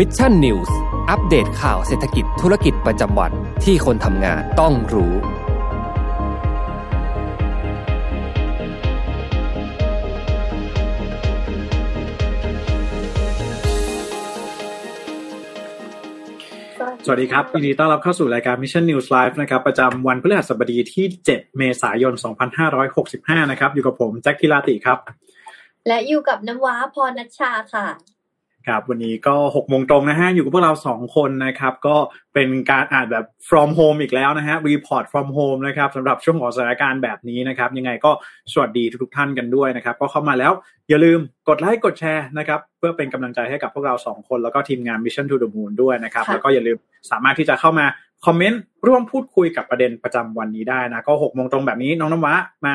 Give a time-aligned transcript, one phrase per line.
[0.00, 0.76] Mission News
[1.10, 3.32] อัปเดตข่าวเศรษฐกิจธุรกิจประจำวัน
[3.64, 5.16] ที่คนทำงานต้องรู้ ส
[17.10, 22.14] วัสดีครับยินดีต้อนรับเข้าสู่รายการ Mission News Live นะครับ ประจำวันพฤหัสบดีที่ 7 เมษายน
[22.82, 24.98] 2565 นะครับ อยู่กับผมแจ็คกิลาติครับ
[25.88, 27.86] และอยู่กับน้ำว้าพรนัชชาค่ะ
[28.68, 31.96] ครับวันนี้ก็6โมงตรงนะฮะ อยู่กับพวกเรา2คนนะครับ ก็
[32.34, 38.10] เป็นการอ่านแบบ from home อีกแล้วนะฮะ report from home นะครับสำหรับช่วงของสถานการณ์แบบนี้นะครับ ยังไงก็
[38.52, 40.52] สวัสดีทุกๆท่านกันด้วยนะครับ ก็เข้ามาแล้ว
[40.88, 46.78] อย่าลืมกดไลค์กดแชร์นะครับ เพื่อเป็นกำลังใจให้กับพวกเรา2คน แล้วก็ทีมงาน Mission to the Moon ด้วยนะครับค่ะแล้วก็อย่าลืม
[47.10, 47.86] สามารถที่จะเข้ามา
[48.26, 52.34] คอมเมนต์ร่วมพูดคุยกับประเด็นประจำวันนี้ได้นะ ก็6โมงตรงแบบนี้น้องน้ำว้า
[52.66, 52.74] มา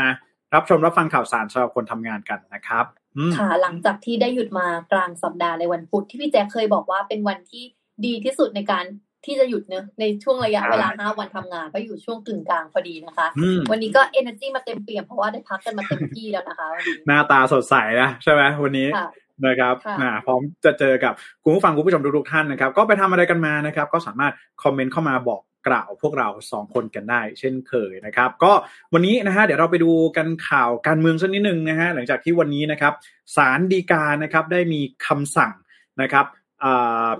[0.56, 2.86] รับชมรับฟังข่าวสารสำหรับคนทำงานกันนะครับ
[3.18, 7.64] อืมค่ะหลังจากที่ได้หยุดมากลางสัปดาห์ในวันพุธที่พี่แจ๊คเคยบอกว่าเป็นวันที่
[8.06, 8.86] ดีที่สุดในการ
[9.26, 19.10] ที่จะหยุดเนอะในช่วงระยะเวลาห้าวันทำงานก็อยู่ช่วงกึ่งกลางพอดีนะคะอืมวันนี้ก็ energy มาเต็มเปี่ยมเพราะว่าได้พักกันมาเต็มที่แล้วนะคะวันนี้หน้าตาสดใสนะใช่ไหมวันนี้ค่ะ
[19.48, 24.34] นะครับค่ะอ่าพร้อมจะเจอกับคุณผู้ฟังคุณผู้ชมทุกๆท่านนะครับ ก็ไปทำอะไรกันมานะครับ ก็สามารถ
[24.64, 28.52] คอมเมนต์เข้ามาบอก กล่าวพวกเราสองคนกันได้เช่นเคยนะครับ ก็
[28.94, 32.94] วันนี้นะฮะเดี๋ยวเราไปดูกันข่าวการเมืองสักนิดนึงนะฮะหลังจากที่วันนี้นะครับ
[33.36, 35.54] ศาลฎีกานะครับได้มีคำสั่ง
[36.02, 36.26] นะครับ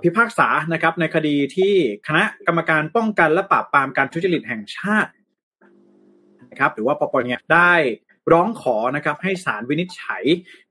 [0.02, 1.74] พิพากษานะครับในคดีที่
[2.06, 5.10] คณะกรรมการป้องกันและปราบปรามการทุจริตแห่งชาติ
[6.50, 7.72] นะครับหรือว่าปปเนี่ยได้
[8.32, 10.24] ร้องขอนะครับให้ศาลวินิจฉัย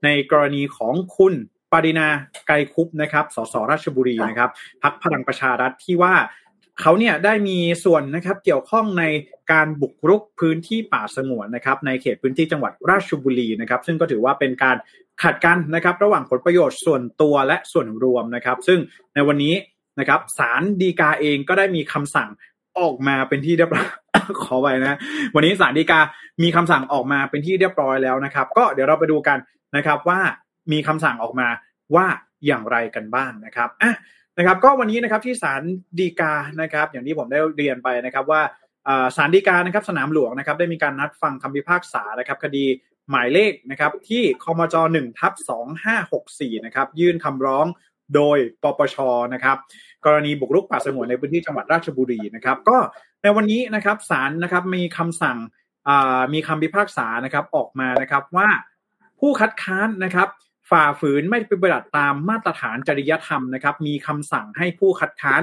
[0.04, 1.34] ในกรณีของคุณ
[1.72, 2.08] ปรินา
[2.48, 4.52] ไกรคุปนะครับสสราชบุรีนะครับ
[4.84, 6.14] พักพลังประชารัฐที่ว่า
[6.82, 9.04] เขาเนี่ยได้มีส่วนนะครับเกี่ยวข้องใน
[9.52, 14.78] การบุกรุกพื้นที่ป่าสงวนนะครับในเขตพื้นที่จังหวัดราชบุรีนะครับซึ่งก็ถือว่าเป็นการ
[15.24, 18.80] ขัดกันนะครับระหว่างผลประโยชน์ส่วนตัวและส่วนรวมนะครับ ซึ่ง
[19.16, 19.56] ในวันนี้
[20.00, 22.30] นะครับศาลฎีกาเองก็ได้มีคำสั่ง
[22.80, 23.88] ออกมาเป็นที่เรียบร้อย
[24.44, 24.98] ขอไปนะ
[25.36, 26.00] วันนี้ศาลฎีกา
[26.44, 29.38] มีคำสั่งออกมาเป็นที่เรียบร้อยแล้วนะครับ ก็เดี๋ยวเราไปดูกัน
[29.76, 30.20] นะครับว่า
[30.72, 31.48] มีคำสั่งออกมา
[31.96, 32.08] ว่า
[32.46, 33.94] อย่างไรกันบ้างนะครับอะ
[34.40, 35.62] นะครับก็วันนี้นะครับที่ศาล
[36.00, 38.42] ฎีกานะครับ อย่างที่ผมได้เรียนไปนะครับว่า
[39.16, 42.66] ศาลฎีกานะครับสนามหลวงนะครับได้มีการนัดฟังคำพิพากษานะครับ คดี
[43.10, 47.66] หมายเลขนะครับที่คมจหนึ่งทับสองห้าหกสี่นะครับยื่นคำร้อง
[48.16, 48.96] โดยปปช
[49.34, 49.58] นะครับ
[50.06, 52.78] กรณีบุกรุกป่าสงวนในพื้นที่จังหวัดราชบุรีนะครับ ก็
[53.22, 55.38] ในวันนี้นะครับศาลนะครับมีคำสั่ง
[56.34, 58.50] มีคำพิพากษานะครับออกมานะครับว่า
[59.20, 60.28] ผู้คัดค้านนะครับ
[60.70, 65.42] ฝ่าฝืนไม่ปฏิบัติตามมาตรฐานจริยธรรมนะครับ มีคำสั่งให้ผู้คัดค้าน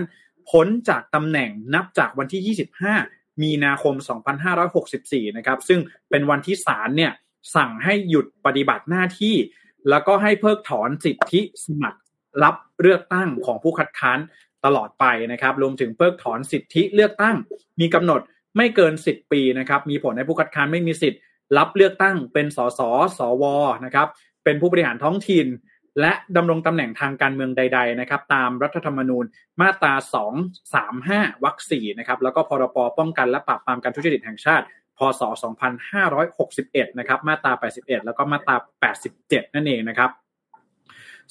[0.51, 2.57] พ้นจากตำแหน่งนับจากวันที่
[3.01, 3.95] 25 มีนาคม
[4.67, 7.13] 2564 นะครับ ซึ่งเป็นวันที่ศาลเนี่ย
[7.57, 9.35] สั่งให้หยุดปฏิบัติหน้าที่
[9.91, 12.01] แล้วก็ให้เพิกถอนสิทธิสมัคร
[12.43, 14.19] รับเลือกตั้งของผู้คัดค้าน
[14.65, 17.37] ตลอดไปนะครับ รวมถึงเพิกถอนสิทธิเลือกตั้ง
[17.81, 18.21] มีกำหนด
[18.57, 21.21] ไม่เกิน 10 ปีนะครับ มีผลให้ผู้คัดค้านไม่มีสิทธิ์
[21.59, 22.81] รับเลือกตั้งเป็นสส
[23.19, 23.45] สว
[23.85, 24.09] นะครับ
[24.47, 25.47] เป็นผู้บริหารท้องถิ่น
[26.01, 29.25] และดำรงตำแหน่งทางการเมืองใด ๆ นะครับ ตามรัฐธรรมนูญ
[29.61, 29.95] มาตรา
[31.29, 34.65] 235 วรรค 4 นะครับ แล้วก็พรบป้องกันและปราบปรามการทุจริตแห่งชาติ
[34.99, 35.23] พศ
[36.11, 38.57] 2561 นะครับ มาตรา 81 แล้วก็มาตรา
[39.05, 40.11] 87 นั่นเองนะครับ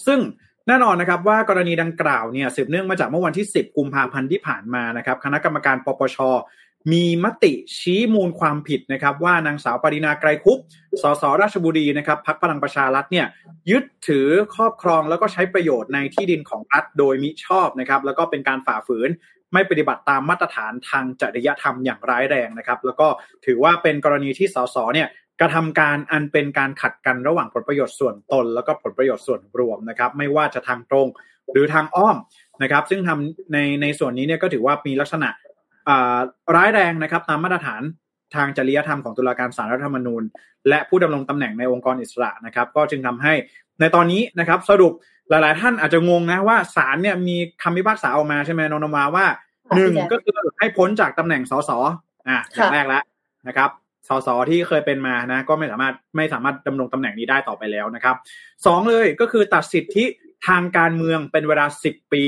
[0.06, 0.20] ซึ่ง
[0.68, 6.18] แน่นอนนะครับว่ากรณีดังกล่าวเนี่ยสืบเนื่องมาจากเมื่อวันที่ 10 กุมภาพันธ์ที่ผ่านมานะครับ คณะกรรมการปปช
[6.92, 10.60] มีมติชี้มูลความผิดนะครับ ว่านางสาวปรินาไกรคุป
[11.02, 13.28] สสราชบุรีนะครับพักพลังประชารัฐเนี่ย
[13.72, 19.10] ยึดถือครอบครองแล้วก็ใช้ประโยชน์ในที่ดินของรัฐโดยมิชอบนะครับ แล้วก็เป็นการฝ่าฝืน
[19.54, 23.08] ไม่ปฏิบัติตามมาตรฐานทางจริยธรรมอย่างร้ายแรงนะครับ แล้วก็
[23.46, 25.08] ถือว่าเป็นกรณีที่สสเนี่ย
[25.40, 31.08] กระทำการอันเป็นการขัดกันระหว่างผลประโยชน์ส่วนตน แล้วก็ผลประโยชน์ส่วนรวมนะครับ ไม่ว่าจะทางตรง
[31.52, 32.18] หรือทางอ้อม
[32.62, 35.30] นะครับ ซึ่งทำในในส่วนนี้เนี่ยก็ถือว่ามีลักษณะ
[36.56, 37.82] ร้ายแรงนะครับตามมาตรฐาน
[38.36, 40.24] ทางจริยธรรมของตุลาการศาลรัฐธรรมนูญ
[40.70, 43.34] และผู้ดำรงตำแหน่งในองค์กรอิสระนะครับ ก็จึงทำให้
[43.80, 44.94] ในตอนนี้นะครับ สรุป
[45.30, 49.26] หลาย ๆ ท่านอาจจะงงนะว่าศาลเนี่ยมีคำพิพากษาออกมาใช่ไหมนนท์มาว่า
[49.76, 51.72] หนึ่งก็คือให้พ้นจากตำแหน่งสส
[52.28, 53.04] อะอย่างแรกแล้ว
[53.48, 53.70] นะครับ
[54.08, 58.16] สสที่เคยเป็นมานะ ก็ไม่สามารถไม่สามารถดำรงตำแหน่งนี้ได้ต่อไปแล้วนะครับ
[58.66, 60.06] สองเลยก็คือตัดสิทธิ
[60.48, 62.24] ทางการเมืองเป็นเวลาสิบปี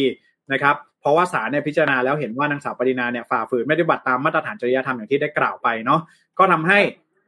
[0.52, 6.02] นะครับเพราะว่าศาลเนี่ยพิจารณาแล้วเห็นว่านางสาวปรินาเนี่ยฝ่าฝืนไม่ปฏิบัติตามมาตรฐานจริยธรรมอย่างที่ได้กล่าวไปเนาะ
[6.40, 6.80] ก็ทำให้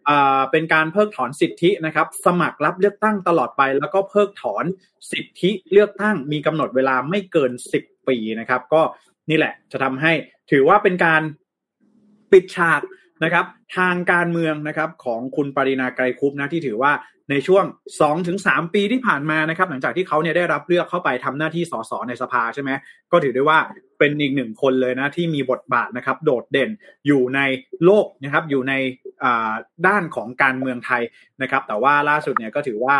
[0.09, 4.65] อ่าเป็นการเพิกถอนสิทธินะครับ สมัครรับเลือกตั้งตลอดไป แล้วก็เพิกถอน
[5.11, 8.81] สิทธิเลือกตั้งมีกำหนดเวลาไม่เกินสิบปีนะครับ ก็
[9.29, 10.11] นี่แหละจะทำให้
[10.51, 11.21] ถือว่าเป็นการ
[12.31, 12.81] ปิดฉาก
[13.23, 13.45] นะครับ
[13.77, 16.91] ทางการเมืองนะครับของคุณปรินาไกรคุปนะที่ถือว่า
[17.31, 17.65] ในช่วง
[17.99, 18.37] 2-3ถึง
[18.73, 22.71] ปีที่ผ่านมานะครับ หลังจากที่เขาเนี่ยได้รับเลือกเข้าไปทำหน้าที่สสในสภาใช่ไหม
[23.11, 23.59] ก็ถือได้ว่า
[23.99, 26.69] เป็นอีกหนึ่งคนเลยนะที่มีบทบาทนะครับ โดดเด่น
[27.07, 27.39] อยู่ใน
[27.85, 28.73] โลกนะครับ อยู่ใน
[29.87, 31.01] ด้านของการเมืองไทย
[31.41, 32.97] นะครับ แต่ว่าล่าสุดเนี่ยก็ถือว่า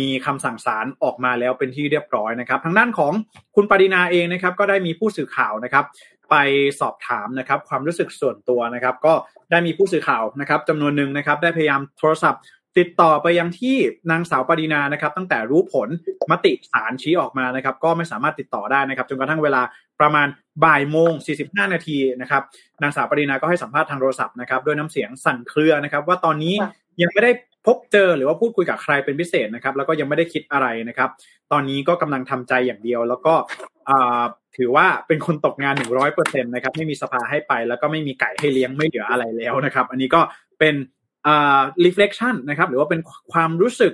[0.00, 3.12] มีคำสั่งศาลออกมาแล้วเป็นที่เรียบร้อยนะครับ ทางด้านของ
[3.56, 5.84] คุณปรินาเองนะครับ ก็ได้มีผู้สื่อข่าวนะครับ
[6.30, 6.34] ไป
[6.80, 9.14] สอบถามนะครับความรู้สึกส่วนตัวนะครับ ก็
[9.50, 12.42] ได้มีผู้สื่อข่าวนะครับจำนวนหนึ่งนะครับ ได้พยายามโทรศัพท์
[12.78, 13.76] ติดต่อไปยังที่
[14.10, 15.88] นางสาวปรินานะครับ ตั้งแต่รู้ผล
[16.30, 19.62] มติศาลชี้ออกมานะครับ ก็ไม่สามารถติดต่อได้นะครับจนกระทั่งเวลา
[20.00, 20.28] ประมาณ
[20.64, 22.42] บ่ายโมง 45 นาทีนะครับ
[22.82, 26.54] นางสาวปรินาก็ให้สัมภาษณ์ทางโทรศัพท์นะครับด้วยน้ำเสียงสั่นเครือนะครับ ว่าตอนนี้
[27.02, 27.30] ยังไม่ได้
[27.66, 31.10] พบเจอหรือว่าพูดคุยกับใครเป็นพิเศษนะครับ แล้วก็ยังไม่ได้คิดอะไรนะครับ
[31.52, 33.34] ตอนนี้ก็กำลังทำใจอย่างเดียว แล้วก็
[34.56, 40.20] ถือว่าเป็นคนตกงานหนึ่งร้อยเปอร์เซ็นต์นะครับไม่มีสภาให้ไป แล้วก็ไม่มีไก่ให้เลี้ยงไม่เหลืออะไรแล้วนะครับ อันนี้ก็
[40.58, 40.74] เป็น
[41.26, 43.00] อ่า reflection นะครับหรือว่าเป็น
[43.32, 43.92] ความรู้สึก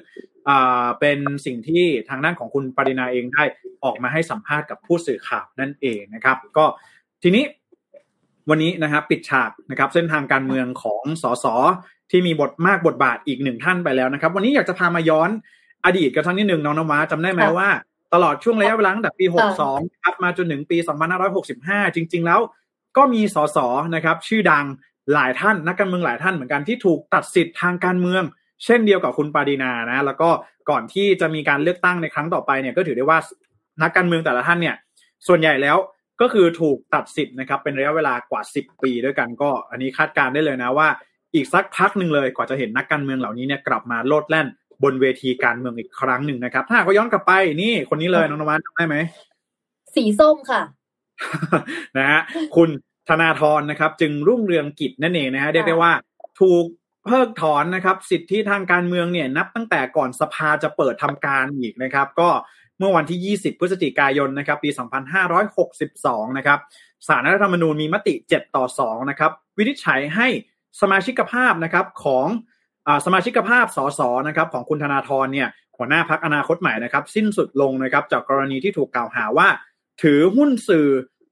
[0.49, 3.43] อ่าเป็นสิ่งที่ทางด้านของคุณปรินาเองได้
[3.85, 6.64] ออกมาให้สัมภาษณ์กับผู้สื่อข่าวนั่นเองนะครับ ก็
[7.23, 7.44] ทีนี้
[8.50, 11.46] วันนี้นะครับปิดฉากนะครับเส้นทางการเมืองของสส
[12.11, 15.31] ที่มีบทมากบทบาทอีกหนึ่งท่านไปแล้วนะครับ วันนี้อยากจะพามาย้อน
[15.85, 17.69] อดีตกันทั้งนิดหนึ่งน้องนวาจำได้ไหมว่า
[18.14, 19.26] ตลอดช่วงระยะเวลาตั้งแต่ปี
[19.64, 20.76] 62ครับมาจนถึงปี
[21.37, 22.40] 2565 จริง ๆ แล้ว
[22.96, 23.58] ก็มีสส
[23.94, 24.64] นะครับชื่อดัง
[25.14, 28.22] หลายท่านนักการเมืองหลายท่านเหมือนกันที่ถูกตัดสิทธิ์ทางการเมือง
[28.64, 30.31] เช่นเดียวกับคุณปาดีนานะแล้วก็
[30.70, 33.19] ก่อนที่จะมีการเลือกตั้งในครั้งต่อไปเนี่ยก็ถือได้ว่า
[33.82, 34.76] นักการเมืองแต่ละท่านเนี่ย
[35.26, 35.76] ส่วนใหญ่แล้ว
[36.20, 40.88] ก็คือถูกตัดสิทธิ์นะครับเป็นระยะเวลากว่า 10 ปีด้วยกันก็ อันนี้คาดการได้เลยนะว่า
[41.34, 44.46] อีกสักพักหนึ่งเลยกว่าจะเห็นนักการเมืองเหล่านี้เนี่ยกลับมาโลดแล่น
[44.82, 47.32] บนเวทีการเมืองอีกครั้งหนึ่งนะครับ ถ้าก็ย้อนกลับไป
[47.62, 48.96] นี่คนนี้เลยน้องนวัดจำได้ไหม
[49.94, 50.62] สีส้มค่ะ
[51.98, 52.20] นะฮะ
[52.56, 52.70] คุณ
[53.08, 55.92] ธนาธรนะครับ จึงรุ่งเรืองกิจนั่นเองนะฮะเรียกได้ว่า
[56.40, 56.64] ถูก
[57.04, 62.28] เพิกถอนนะครับสิทธิทางการเมืองเนี่ยนับตั้งแต่ก่อนสภาจะเปิดทำการอีกนะครับ ก็
[62.78, 64.70] เมื่อวันที่ 20 พฤศจิกายนนะครับ ปี
[65.54, 66.58] 2562 นะครับ
[67.08, 70.28] สารรัฐธรรมนูญมีมติ 7 ต่อ 2 นะครับ วินิจฉัยให้
[70.80, 72.53] สมาชิกภาพนะครับของอ
[73.04, 79.48] สมาชิกภาพสสนะครับของคุณธนาธรเนี่ยหัวหน้าพักอนาคตใหม่นะครับ สิ้นสุดลงนะครับจากกรณีที่ถูกกล่าวหาว่า
[80.02, 80.88] ถือหุ้นสื่อ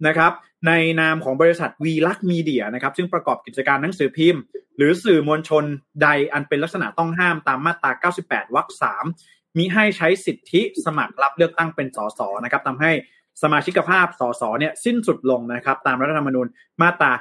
[0.07, 0.33] นะครับ
[0.67, 4.43] ในนามของบริษัทวีลักมีเดียนะครับซึ่งประกอบกิจการหนังสือพิมพ์
[4.77, 5.65] หรือสื่อมวลชน
[6.03, 7.91] ใดอันเป็นลักษณะต้องห้ามตามมาตรา
[8.25, 8.69] 98 วรรค
[9.13, 12.93] 3มิให้ใช้สิทธิสมัครรับเลือกตั้งเป็นสสนะครับทำให้
[13.43, 16.47] สมาชิกภาพสสเนี่ยสิ้นสุดลงนะครับ ตามรัฐธรรมนูญ
[16.83, 17.13] มาตรา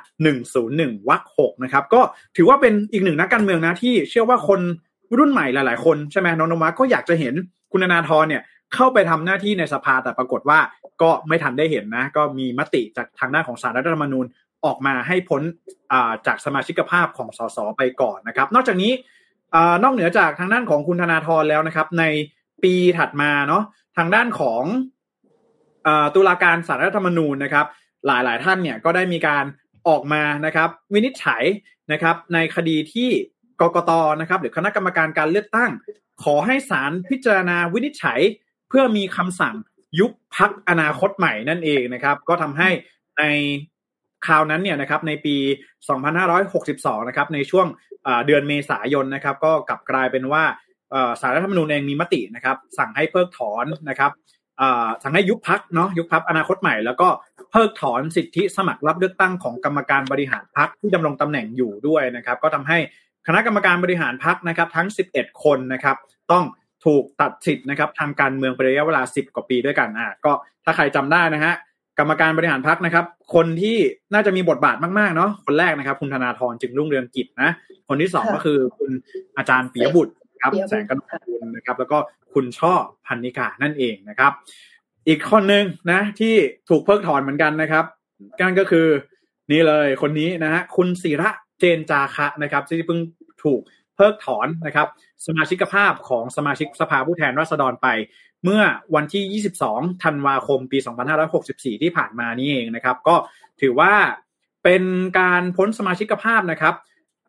[0.50, 2.01] 101วรรค6นะครับ ก็
[2.38, 4.62] ถือว่าเป็นอีกหนึ่งนักการเมืองนะที่เชื่อว่าคน
[5.18, 7.33] รุ่นใหม่หลาย ๆ คนใช่ไหมน้องนวัก็อยากจะเห็น
[7.71, 8.41] คุณนาธรเนี่ย
[8.75, 10.59] เข้าไปทำหน้าที่ในสภาแต่ปรากฏว่า
[11.01, 14.25] ก็ไม่ทันได้เห็นนะ ก็มีมติจากทางด้านของสารรัฐธรรมนูญ
[14.65, 15.41] ออกมาให้พ้น
[16.27, 18.91] จากสมาชิกภาพของสสไปก่อนนะครับ นอกจากนี้
[19.83, 22.03] นอกเหนือจากทางด้านของคุณธนาธรแล้วนะครับ ใน
[22.63, 23.63] ปีถัดมาเนาะ
[23.97, 24.63] ทางด้านของ
[26.16, 27.66] ตุลาการสารรัฐธรรมนูญนะครับ
[28.06, 29.45] หลายๆ ท่านเนี่ยก็ได้มีการ
[29.88, 31.44] ออกมานะครับ วินิจฉัย
[31.92, 33.10] นะครับ ในคดีที่
[33.62, 33.92] กกต
[34.22, 35.72] นะครับ หรือคณะกรรมการการเลือกตั้ง
[36.24, 38.19] ขอให้ศาลพิจารณาวินิจฉัย
[38.69, 39.56] เพื่อมีคำสั่ง
[40.00, 42.69] ยุบพักอนาคตใหม่นั่นเองนะครับ ก็ทำให้
[43.19, 43.24] ใน
[44.25, 45.36] คราวนั้นเนี่ยนะครับในปี
[46.22, 47.68] 2562 นะครับในช่วง
[48.25, 50.44] เดือนเมษายนนะครับ ก็กลับกลายเป็นว่า
[51.22, 54.12] สารรัฐธรรมนูญเองมีมตินะครับ สั่งให้เพิกถอนนะครับ
[55.03, 57.07] สั่งให้ยุบพักเนาะยุบพักอนาคตใหม่แล้วก็
[57.52, 62.78] เพิกถอนสิทธิสมัครรับเลือกตั้งของกรรมการบริหารพักที่ดำรงตำแหน่งอยู่ด้วยนะครับ ก็ทำให้
[63.28, 65.97] คณะกรรมการบริหารพักนะครับ ทั้ง 11 คนนะครับ
[66.31, 66.44] ต้อง
[66.85, 70.31] ถูกตัดสิทธิ์นะครับ ทางการเมืองเป็นระยะเวลา 10 กว่าปีด้วยกันอะก็
[70.66, 71.54] ถ้าใครจำได้นะฮะ
[71.99, 73.78] กรรมการบริหารพักนะครับ คนที่
[74.14, 77.49] น่าจะมีบทบาทมากๆเนาะคนแรกนะครับ คุณธนาธรจึงรุ่งเรืองกิจนะ
[77.87, 78.92] คนที่สองก็คือคุณ
[79.37, 81.98] อาจารย์ปิยบุตร ครับแสงกนกุลนะครับ แล้วก็
[82.33, 82.74] คุณช่อ
[83.06, 84.31] พันนิกานั่นเองนะครับ
[85.07, 86.36] อีกคนหนึ่งนะ ที่
[86.69, 87.86] ถูกเพิกถอนเหมือนกันนะครับ
[88.42, 88.88] นั่นก็คือ
[89.52, 91.30] นี่เลยคนนี้นะฮะคุณศิระ
[91.60, 93.00] เจนจาคะนะครับที่เพิ่ง
[93.44, 93.62] ถูก
[93.95, 94.88] เพิกถอนนะครับ
[95.28, 97.88] สมาชิกภาพของสมาชิกสภาผู้แทนราษฎรไป
[98.44, 98.62] เมื่อ
[98.95, 100.78] วันที่ 22 ธันวาคม ปี
[101.30, 103.16] 2564 ที่ผ่านมานี้เองนะครับ ก็
[103.62, 103.94] ถือว่า
[104.64, 104.83] เป็น
[105.19, 106.76] การพ้นสมาชิกภาพนะครับ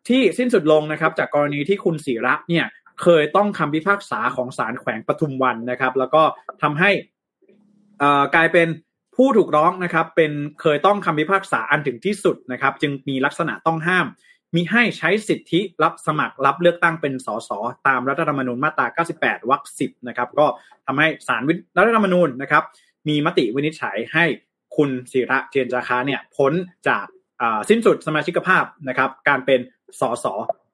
[0.09, 2.65] ที่สิ้นสุดลงนะครับ จากกรณีที่คุณศิระเนี่ย
[3.01, 6.23] เคยต้องคำพิพากษาของศาลแขวงปทุมวันนะครับ แล้วก็
[6.61, 6.91] ทำให้
[8.35, 8.67] กลายเป็น
[9.15, 10.31] ผู้ถูกร้องนะครับเป็น
[10.61, 14.05] เคยต้องคำพิพากษาอันถึงที่สุดนะครับ จึงมีลักษณะต้องห้าม
[14.55, 17.49] มีให้ใช้สิทธิรับสมัครรับเลือกตั้งเป็นสส
[17.87, 18.87] ตามรัฐธรรมนูญมาตรา
[19.19, 20.45] 98 วรรค 10 นะครับ ก็
[20.85, 21.41] ทำให้ศาล
[21.77, 22.63] รัฐธรรมนูญนะครับ
[23.07, 24.25] มีมติวินิจฉัยให้
[24.75, 26.53] คุณศิระเจนจาคาเนี่ยพ้น
[26.87, 27.05] จาก
[27.69, 29.59] สิ้นสุดสมาชิกภาพนะครับ การเป็น
[29.99, 30.25] สส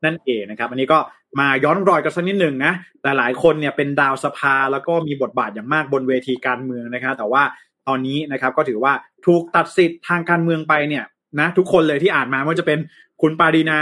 [0.06, 1.00] นั่นเองนะครับ อันนี้ก็
[1.39, 7.44] มาย้อนรอยกันสักนิดหนึ่งนะแต่หลายคนเนี่ยเป็นดาวสภาแล้วก็มีบทบาทอย่างมากบนเวทีการเมืองนะครับ แต่ว่า
[7.88, 8.94] ตอนนี้นะครับก็ถือว่า
[9.25, 11.03] ถูกตัดสิทธิ์ทางการเมืองไปเนี่ย
[11.39, 12.79] นะทุกคนเลยที่อ่านมาไม่ว่าจะเป็น
[13.22, 13.79] คุณปารีนา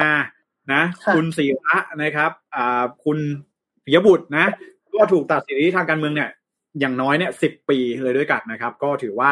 [0.74, 3.18] นะค่ะคุณศิระนะครับอ่าคุณ
[3.86, 4.46] ปิยบุตรนะ
[4.96, 6.30] ก็ถูกตัดสิทธิทางการเมืองเนี่ย
[6.80, 9.32] อย่างน้อยเนี่ยสิบปีเลยด้วยกันนะครับ ก็ถือว่า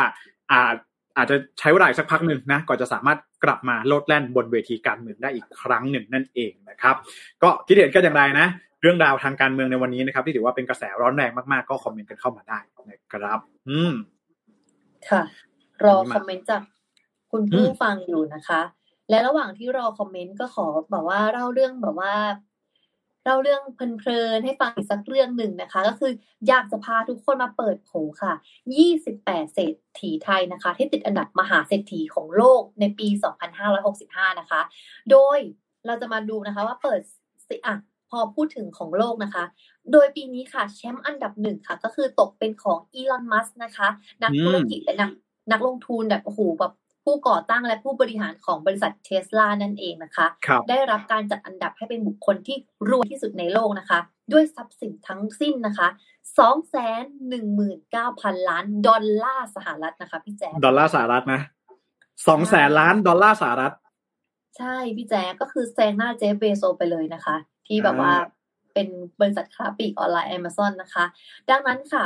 [0.51, 0.75] อาจ
[1.18, 6.95] อาจจะใช้เวลาอีกสักพักหนึ่งนะก่อนจะสามารถ กลับมาโลดแล่นบนเวทีการเมืองได้อีกครั้งหนึ่งนั่นเองนะครับ
[7.43, 8.47] ก็คิดเห็นกันอย่างไรนะ
[8.81, 12.59] เรื่องราวทางการเมืองในวันนี้นะครับ ที่ถือว่าเป็นกระแสร้อนแรงมากๆ ก็คอมเมนต์กันเข้ามาได้
[12.89, 13.93] นะครับ อืม
[15.09, 15.23] ค่ะ
[15.83, 16.61] รออันนี้มาคอมเมนต์จาก
[17.31, 18.61] คุณผู้ฟังอยู่นะคะ
[19.09, 22.13] และระหว่างที่รอคอมเมนต์ก็ขอแบบว่าเล่าเรื่องแบบว่า
[23.25, 26.12] เล่าเรื่องเพลินๆให้ฟังอีกสักเรื่องหนึ่งนะคะ ก็คือ
[26.48, 27.91] อยากจะพาทุกคนมาเปิดโผ
[28.22, 28.34] ค่ะ
[28.94, 33.08] 28 เศรษฐีไทยนะคะ ที่ติดอันดับมหาเศรษฐีของโลกในปี
[33.74, 34.62] 2565 นะคะ
[35.12, 35.38] โดย
[35.86, 37.00] เราจะมาดูนะคะว่าเปิด
[37.50, 37.75] สิอะ
[38.10, 39.44] พอพูดถึงของโลกนะคะ
[39.91, 43.88] โดยปีนี้ค่ะแชมป์อันดับหนึ่งค่ะ ก็คือตกเป็นของอีลอน มัสนะคะ
[44.24, 45.12] นักธุรกิจและนัก
[45.51, 46.74] นักลงทุนแบบโอ้โหแบบ
[47.05, 52.57] ผู้ก่อตั้งและผู้บริหารของบริษัทเทสลานั่นเองนะคะครับได้รับการจัดอันดับให้เป็นบุคคลที่
[52.89, 54.00] รวยที่สุดในโลกนะคะ
[54.33, 55.88] ด้วยทรัพย์สินทั้งสิ้นนะคะ
[57.17, 61.41] 219,000 ล้านดอลลาร์สหรัฐนะคะพี่แจ๊คดอลลาร์สหรัฐนะ
[62.27, 63.74] สองแสนล้านดอลลาร์สหรัฐ
[64.57, 67.35] ใช่พี่แจ๊คก็คือแซงหน้าเจฟฟ์ เบโซสไปเลยนะคะ
[67.67, 68.33] ที่แบบว่าอ่า
[68.74, 68.88] เป็น
[69.21, 71.05] บริษัทค้าปลีกออนไลน์ Amazon นะคะ
[71.50, 72.03] ดังนั้นค่ะ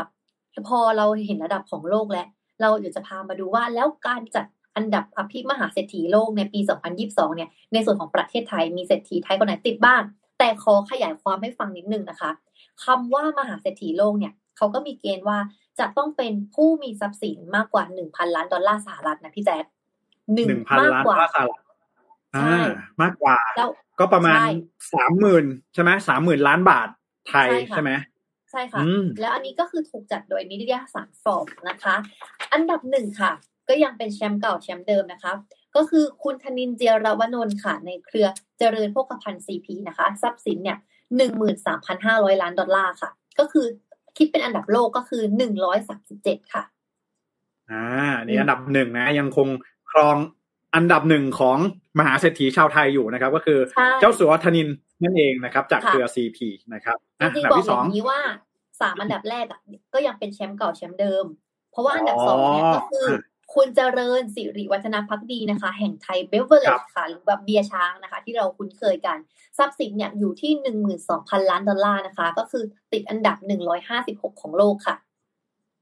[0.68, 2.28] พอเราเห็นระดับของโลกแล้ว
[2.62, 4.46] เราเดี๋ยวจะพามาดูว่าแล้วการจัด
[4.76, 6.60] อันดับอภิมหาเศรษฐีโลกในปี
[6.98, 10.02] 2022 เนี่ย ในส่วนของประเทศไทยมีเศรษฐีไทยคนไหนติดบ้าง
[10.40, 12.32] แต่ขอขยายความให้ฟังนิดนึงนะคะ
[12.86, 15.38] คำว่ามหาเศรษฐีโลกเนี่ยเขาก็มีเกณฑ์ว่า
[15.80, 19.66] จะต้องเป็นผู้มีทรัพย์สินมากกว่า 1,000 ล้านดอลลาร์สหรัฐนะพี่แจ๊ค
[20.34, 21.62] หนึ่งหนึ่งพันมากล้านกดอว่าลลาร์สหรัฐ
[22.34, 22.70] ใช่อ่า
[23.02, 24.48] มากกว่าแล้วก็ประมาณใช่
[24.94, 26.88] สามหมื่นใช่ไหมสามหมื่นล้านบาท
[27.30, 27.92] ไทยใช่ค่ะใช่ไหม
[28.52, 31.96] ใช่ค่ะอืมแล้วอันนี้ก็คือถูกจัดโดยนิตยสารฟอร์บนะคะ
[32.54, 33.32] อันดับหนึ่งค่ะ
[33.70, 35.34] ก็ยังเป็นแชมป์เก่าแชมป์เดิมนะคะ
[35.76, 38.28] ก็คือคุณธนินเจียรวนนท์ค่ะ ในเครือ
[38.60, 40.78] เจริญโภคภัณฑ์ซีพีนะคะ ทรัพย์สินเนี่ย
[41.18, 43.10] หนึ่งหมื่นสามพันห้าร้อยล้านดอลลาร์ค่ะ
[43.40, 43.66] ก็คือ
[44.18, 46.64] คิดเป็นอันดับโลกก็คือหนึ่งร้อยสามสิบเจ็ดค่ะ
[47.72, 47.86] อ่า
[48.26, 49.48] นี่อันดับหนึ่งนะ ยังคง
[49.92, 50.18] ครอง
[50.76, 51.58] อันดับหนึ่งของ
[52.00, 54.68] มหาเศรษฐีชาวไทยอยู่นะครับ ก็คือใช่เจ้าสัวธนินท์
[55.04, 58.22] นั่นเองนะครับ จากค่ะเครือซีพีนะครับจอะริอังนดัๆบบอกที่อสองย่างนี้ว่า
[58.82, 59.60] สามอันดับแรกอะ
[59.94, 61.26] ก็ยังเป็นแชมป์เก่าแชมป์เดิม
[61.72, 63.08] เพราะว่าอันดับสองเนี่ยอ๋อก็คือ
[63.56, 69.18] คุณเจริญสิริวัฒนภักดีนะคะ แห่งไทยเบฟเวอเรจครับค่ะ หรือแบบเบียร์ช้างนะคะ ที่เราคุ้นเคยกัน
[69.58, 72.64] ทรัพย์สินเนี่ยอยู่ที่หนึ่งหมื่นสองพันล้านดอลลาร์นะคะ ก็คือ
[72.94, 74.96] ติดอันดับหนึ่งร้อยห้าสิบหกของโลกค่ะ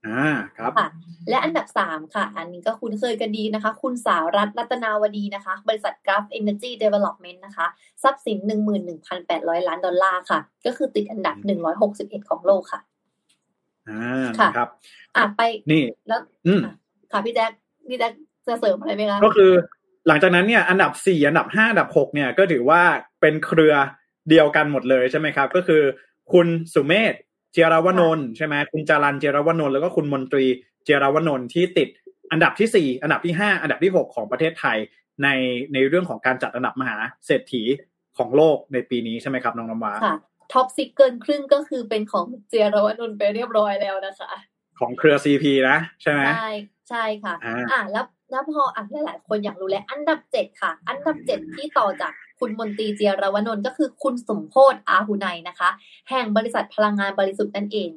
[0.07, 0.87] อ่าครับค่ะ
[1.29, 7.67] และอันดับสามค่ะ อันนี้ก็คุ้นเคยกันดีนะคะ คุณสารัชถ์รัตนาวดีนะคะ บริษัท Gulf Energy Development นะคะ
[8.03, 12.81] ทรัพย์สินหนึ่งหมื่นหนึ่งพันแปดร้อยล้านดอลลาร์ค่ะ ก็คือติดอันดับหนึ่งร้อยหกสิบเอ็ดของโลกค่ะ
[13.89, 14.69] อ่าค่ะนะครับ
[15.15, 16.61] อะไปนี่แล้วอืม
[17.11, 17.51] ค่ะพี่แจ๊ค
[17.89, 18.13] พี่แจ๊ค
[18.47, 19.51] จะเสริมอะไรไหมคะก็คือ
[20.07, 22.81] หลังจากนั้นเนี่ยอันดับสี่อันดับห้าอันดับหกเนี่ยก็ถือว่า
[23.21, 23.73] เป็นเครือ
[24.29, 25.83] เดียวกันหมดเลยใช่ไหมครับ ก็คือ
[26.31, 27.13] คุณสุเมธ
[27.53, 30.45] เจียรวนนท์ใช่ไหมคุณจรัญเจียรวนนท์แล้วก็คุณมนตรี
[30.83, 31.89] เจียรวนนท์ที่ติด
[32.31, 34.77] อันดับที่สี่อันดับที่ห้าอันดับที่หกของประเทศไทย
[35.23, 35.27] ใน
[35.73, 37.63] ในเรื่องของการจัดอันดับมหาเศรษฐี
[38.17, 40.15] ของโลกในปีนี้ใช่ไหมครับน้องน้ำว้าค่ะ
[40.53, 44.31] top six เกินครึ่งก็คือเป็นของเจียรวนนท์ไปเรียบร้อยแล้วนะคะ
[44.79, 46.51] ของเครือซีพีนะ ใช่ไหมใช่
[46.89, 55.69] ใช่ค่ะ อ่าอะแล้วแล้วพออะหลายๆคนอยากรู้แล้ว อันดับเจ็ดค่ะ อันดับเจ็ดที่ต่อจากคุณมนตรีเจียรวนนท์ก็คือคุณสมโพธอาหุไนนะคะ
[56.09, 57.91] แห่งบริษัทพลังงานบริสุทธิ์นั่นเอง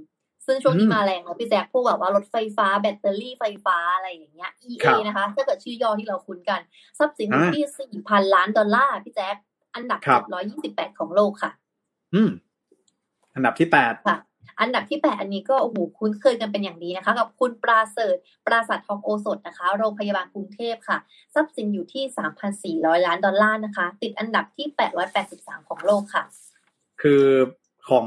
[0.46, 6.60] ซึ่งช่วงนี้อืมมาแรงแล้วพี่แจ๊คพวกแบบว่ารถไฟฟ้าแบตเตอรี่ไฟฟ้าอะไรอย่างเงี้ย EA ครับนะคะถ้าเกิดชื่อย่อที่เราคุ้นกัน
[6.98, 9.36] ทรัพย์สินอยู่อ่าที่สี่พันล้านดอลลาร์พี่แจ๊ค
[9.74, 11.50] อันดับครับเจ็ดร้อยยี่สิบแปดของโลกค่ะ
[12.14, 12.30] อืม
[13.34, 14.18] อันดับที่แปดค่ะ
[14.60, 20.98] อันดับที่แปดอันนี้ก็โอ้โหคุ้นเคยกันเป็นอย่างดีนะคะ กับคุณปราเสริฐปราสาททองโอสถนะคะ โรงพยาบาลกรุงเทพค่ะ
[21.34, 24.66] ทรัพย์สินอยู่ที่ 3,400 ล้านดอลลาร์นะคะ ติดอันดับที่
[25.18, 26.24] 883 ของโลกค่ะ
[27.02, 27.24] คือ
[27.90, 28.06] ของ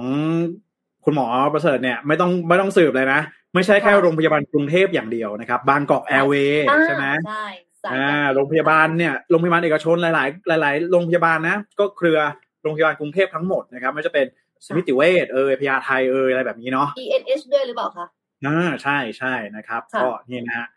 [1.06, 3.22] คุณหมอประเสริฐเนี่ยไม่ต้องไม่ต้องสืบเลยนะ
[3.54, 7.46] ไม่ใช่แค่ค่ะโรงพยาบาลกรุงเทพอย่างเดียวนะครับ บางกอกแอร์เวย์อ่าใช่ไหมใช่
[7.84, 12.20] สายอ่าการโรงพยาบาลเนี่ยโรงพยาบาลเอกชนหลาย ๆ หลาย ๆ โรงพยาบาลนะ ก็เครือ
[12.62, 14.26] โรงพยาบาลกรุงเทพทั้งหมดนะครับไม่ว่าจะเป็น
[14.66, 18.08] สมิติเวชเอยพยาไทเอยอะไรแบบนี้เนาะ ENH ด้วยหรือเปล่าคะ
[18.46, 20.68] อ่าใช่ใช่นะครับค่ะก็นี่นะฮะ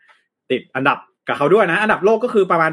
[0.51, 2.71] ติดอันดับกับเขาด้วยนะ อันดับโลกก็คือประมาณ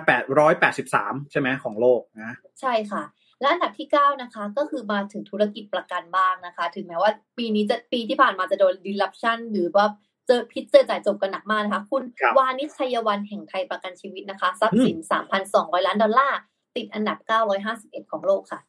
[0.64, 3.02] 883 ใช่ไหมของโลกนะ ใช่ค่ะ
[3.40, 9.86] และอันดับที่ 9 นะคะ ก็คือมาถึงธุรกิจประกันบ้างนะคะ ถึงแม้ว่าปีนี้จะปีที่ผ่านมาจะโดน disruption หรือว่า
[10.26, 14.96] เจอพิษเจอจ่ายจบกันหนักมากนะคะ คุณครับวานิชชัยวันแห่งไทยประกันชีวิตนะคะทรัพย์สิน
[15.42, 16.38] 3,200 ล้านดอลลาร์
[16.76, 17.18] ติดอันดับ
[17.64, 18.60] 951 ของโลกค่ะ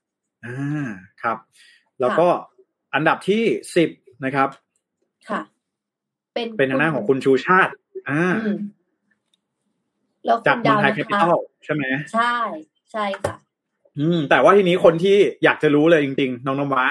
[0.45, 0.89] อ่า
[1.21, 1.37] ครับ
[2.01, 2.27] แล้วก็
[2.93, 3.43] อันดับที่
[3.75, 3.89] สิบ
[4.25, 4.49] นะครับ
[5.29, 5.41] ค่ะ
[6.33, 7.73] เป็นเป็นทางด้านของคุณชูชาติ
[8.09, 8.57] อ่าอืม
[10.25, 11.83] แล้วจากคุณเมือดางวไทยนะแคปิคะตอลใช่ไหม
[12.13, 12.35] ใช่
[12.91, 13.35] ใช่ค่ะ
[13.97, 16.85] อืม แต่ว่าทีนี้คนที่อยากจะรู้เลยจริง ๆ น้องนวะ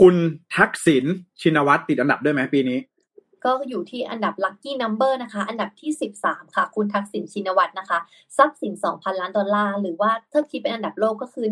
[0.00, 0.14] คุณ
[0.56, 1.04] ทักษิณ
[1.40, 2.78] ชินวัตรติดอันดับด้วยไหมปีนี้
[3.44, 5.90] ก็อยู่ที่อันดับ lucky number นะคะ อันดับที่
[6.22, 7.98] 13ค่ะ คุณทักษิณชินวัตรนะคะ
[8.36, 11.46] ทรัพย์สิน2,000ล้านดอลลาร์ หรือว่าถ้าคิดเป็นอันดับโลกก็คือ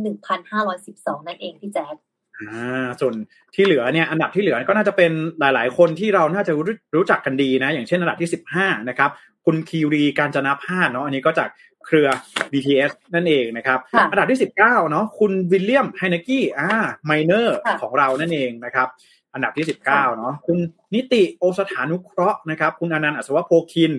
[0.61, 1.95] 1,512นั่นเองพี่แจ๊ค
[2.41, 3.15] อ่าส่วน
[3.55, 6.65] ที่เหลือเนี่ยอันดับที่เหลือก็น่าจะเป็นหลาย ๆ คนที่เราน่าจะรู้
[6.97, 9.11] รู้จักกันดีนะ อย่างเช่นอันดับที่สิบห้านะครับ
[9.45, 11.49] คุณคีรีกาญจนพาสน์เนาะอันนี้ก็จาก
[11.87, 12.09] เครือ
[12.53, 16.69] BTS นั่นเองนะครับค่ะอันดับที่สิบเก้าเนาะคุณวิลเลียมไฮเนคกี้อ่า
[17.05, 18.89] ไมเนอร์ค่ะของเรานั่นเองนะครับ
[19.35, 20.59] อันดับที่สิบเก้าเนาะคุณ
[20.95, 23.93] นิติโอสถานุเคราะห์นะครับ คุณอนันต์อัศวโภคิน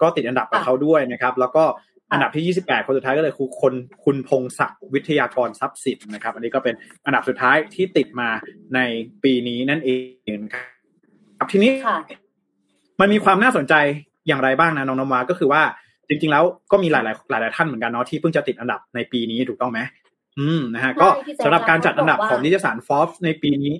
[0.00, 1.64] ก็ติดอันดับกับเขาด้วยนะครับ แล้วก็
[2.12, 3.74] อันดับที่ 28 คนสุดท้ายก็เลยคือคน
[4.04, 6.74] คุณพงศักดิ์วิทยากรทรัพย์สินนะครับ อันนี้ก็เป็น
[7.06, 8.28] อันดับสุดท้ายที่ติดมา
[8.74, 8.80] ใน
[9.24, 9.90] ปีนี้นั่นเอ
[10.36, 10.56] งค
[11.40, 11.98] รับทีนี้ค่ะ
[13.00, 13.74] มันมีความน่าสนใจ
[14.28, 15.62] อย่างไรบ้างนะน้องนมวาก็คือว่า
[16.08, 19.80] จริง ๆ แล้วก็มีหลายๆหลาย ๆ ท่านเหมือนกันเนาะที่เพิ่งจะติดอันดับในปีนี้ถูกต้องไหม
[20.38, 23.74] อืมนะฮะก็ใช่พี่แจ๊คสำหรับการจัดอันดับแล้วขก็องบอกว่านิตยสารฟอ b ในปีนี้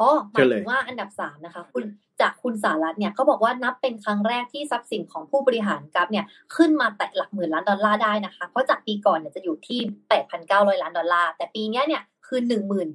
[0.00, 1.84] อ๋อหเชิมายญเลยถึงว่าอันดับสามนะคะ คุณ
[2.20, 6.24] จากคุณสารัตน์เนี่ยเขาบอกว่านับเป็นครั้งแรกที่ทรัพย์สินของผู้บริหารกราฟเนี่ย
[6.56, 9.80] ขึ้นมาแตะหลักหมื่นล้านดอลลาร์ได้นะคะ เพราะจากปีก่อนเนี่ยจะอยู่ที่
[10.30, 12.40] 8,900 ล้านดอลลาร์แต่ปีเนี้ยเนี่ยคือ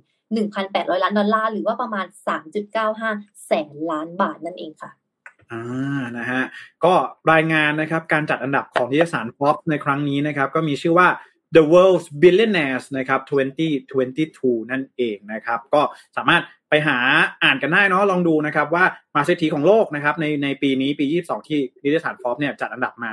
[0.06, 2.06] 11,800 ล้านดอลลาร์หรือว่าประมาณ
[2.76, 4.92] 3.95 แสนล้านบาทนั่นเองค่ะ
[5.52, 6.44] อ่านะฮะ
[6.84, 6.94] ก็
[7.32, 11.08] รายงานนะครับการจัดอันดับของนิตยสาร Forbes ในครั้งนี้นะครับ ก็มีชื่อว่า
[11.56, 13.22] The World's Billionaires นะครับ
[13.96, 15.82] 2022 นั่นเองนะครับ ก็
[16.18, 16.98] สามารถไปหา
[17.44, 23.12] อ่านกันได้เนาะลองดูนะครับ ว่ามาเศรษฐีของโลกนะครับ ในในปีนี้ปี 22 ที่นิตยสาร Forbes เนี่ยจัดอันดับมา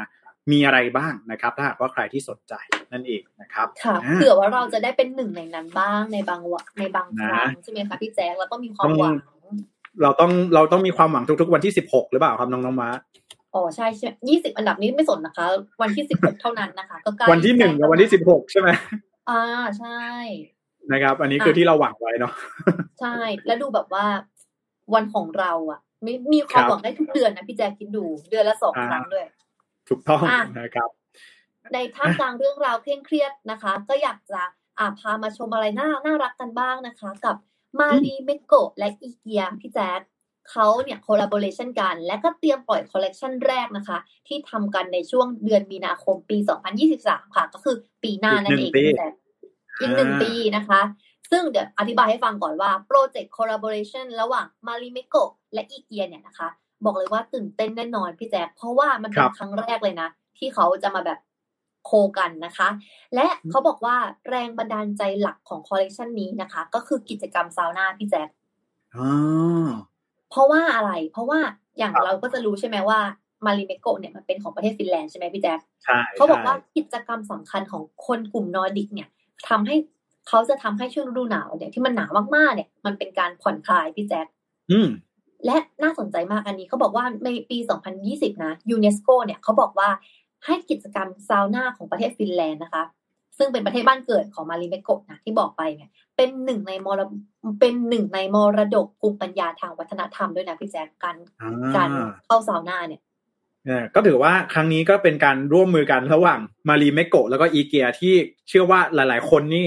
[0.52, 2.54] มีอะไรบ้างนะครับ ถ้าหากว่าใครที่สนใจ
[2.92, 9.14] นั่นเองนะครับค่ะอ่าเผื่อว่าเราจะได้เป็นหนึ่งในนั้นบ้างในบางวะในบางครั้งนะใช่ไหมคะพี่แจ๊คแล้วก็มีความต้องหวัง
[10.02, 12.90] เราต้องเราต้องมีความหวังทุกๆวันที่16หรือเปล่าครับน้องน้องมา
[13.54, 15.46] อ๋อใช่ใช่ยี่สิบอันดับนี้ไม่สนนะคะ
[15.82, 18.68] วันที่สิบหกเท่านั้นนะคะ ก็ใกล้วันที่หนึ่งกับวันที่16ใช่ไหม
[19.30, 19.42] อ่า
[19.78, 20.00] ใช่
[20.92, 22.32] นะครับ อันนี้คือที่เราหวังไว้เนาะ
[23.00, 24.06] ใช่ แล้วดูแบบว่า
[24.94, 29.26] วันของเราอะมีมีความครับหวังได้ทุกเดือนนะพี่แจ๊คคิดดู เดือนละสองอ่าครั้งด้วย
[29.88, 30.88] ถูกต้องอะนะครับ
[31.72, 34.40] ในท่ามกลางเรื่องราวเคร่งเครียดนะคะ ก็อยากจะ
[34.78, 37.36] อ่าพามาชมอะไรน่าน่ารักกันบ้างนะคะ กับ
[37.78, 40.00] Marimekko และอีเกียพี่แจ๊ค
[40.50, 43.98] เขาเนี่ย collaboration กัน และก็เตรียมปล่อยคอลเลกชันแรกนะคะ
[44.28, 46.38] ที่ทำกันในช่วงเดือนมีนาคมปี
[46.86, 49.12] 2023 ค่ะ ก็คือปีหน้านั่นเองอีกหนึ่งปีพี่แจ๊ค
[49.80, 50.80] อีกหนึ่งอ่าปีนะคะ
[51.30, 56.48] ซึ่งเดี๋ยวอธิบายให้ฟังก่อนว่าโปรเจกต์ collaboration ระหว่าง Marimekko และอีเกียเนี่ยนะคะ
[56.84, 61.18] บอกเลยว่าตื่นเต้นแน่นอนพี่แจ๊คเพราะว่ามันเป็นครั้งแรกเลยนะ ที่เขาจะมาแบบ
[61.86, 62.68] co กันนะคะ
[63.14, 63.96] และเขาบอกว่า
[64.28, 68.28] แรงบันดาลใจหลักของคอลเลกชันนี้นะคะ ก็คือกิจกรรมซาวน่าพี่แจ๊ค
[68.96, 69.08] อ๋อ
[70.30, 71.40] เพราะว่าอะไร เพราะว่า
[71.78, 73.00] อย่างครับเราก็จะรู้ใช่ไหมว่า
[73.46, 79.08] Marimekko เนี่ยมันเป็นของประเทศฟินแลนด์ใช่ไหมพี่แจ๊คใช่เขาบอกว่าใช่กิจกรรมสำคัญของคนกลุ่มนอร์ดิกเนี่ย
[79.48, 79.76] ทำให้
[80.28, 84.26] เขาจะทำให้ช่วงฤดูหนาวเนี่ยที่มันหนาวมากๆเนี่ย มันเป็นการผ่อนคลายพี่แจ๊ค
[84.70, 84.88] อืม
[85.46, 87.58] และน่าสนใจมากอันนี้เขาบอกว่าในปี
[88.00, 89.88] 2020 นะยูเนสโกเนี่ยเขาบอกว่า
[90.46, 92.84] ให้กิจกรรมซาวน่าของประเทศฟินแลนด์นะคะ
[93.40, 97.00] ซึ่งเป็นประเทศบ้านเกิดของ Marimekko นะที่บอกไปเนี่ยเป็นหนึ่งในมร
[97.60, 101.90] เป็นหนึ่งในมรดกภูมิปัญญาทางวัฒนธรรมด้วยนะพี่แจ๊คการอ่าการ
[102.24, 103.02] เข้าซาวน่าเนี่ย
[103.66, 108.14] เนี่ยก็ถือว่าครั้งนี้ก็เป็นการร่วมมือกันระหว่าง Marimekko แล้วก็อีเกียที่
[108.48, 109.64] เชื่อว่าหลาย ๆ คนนี่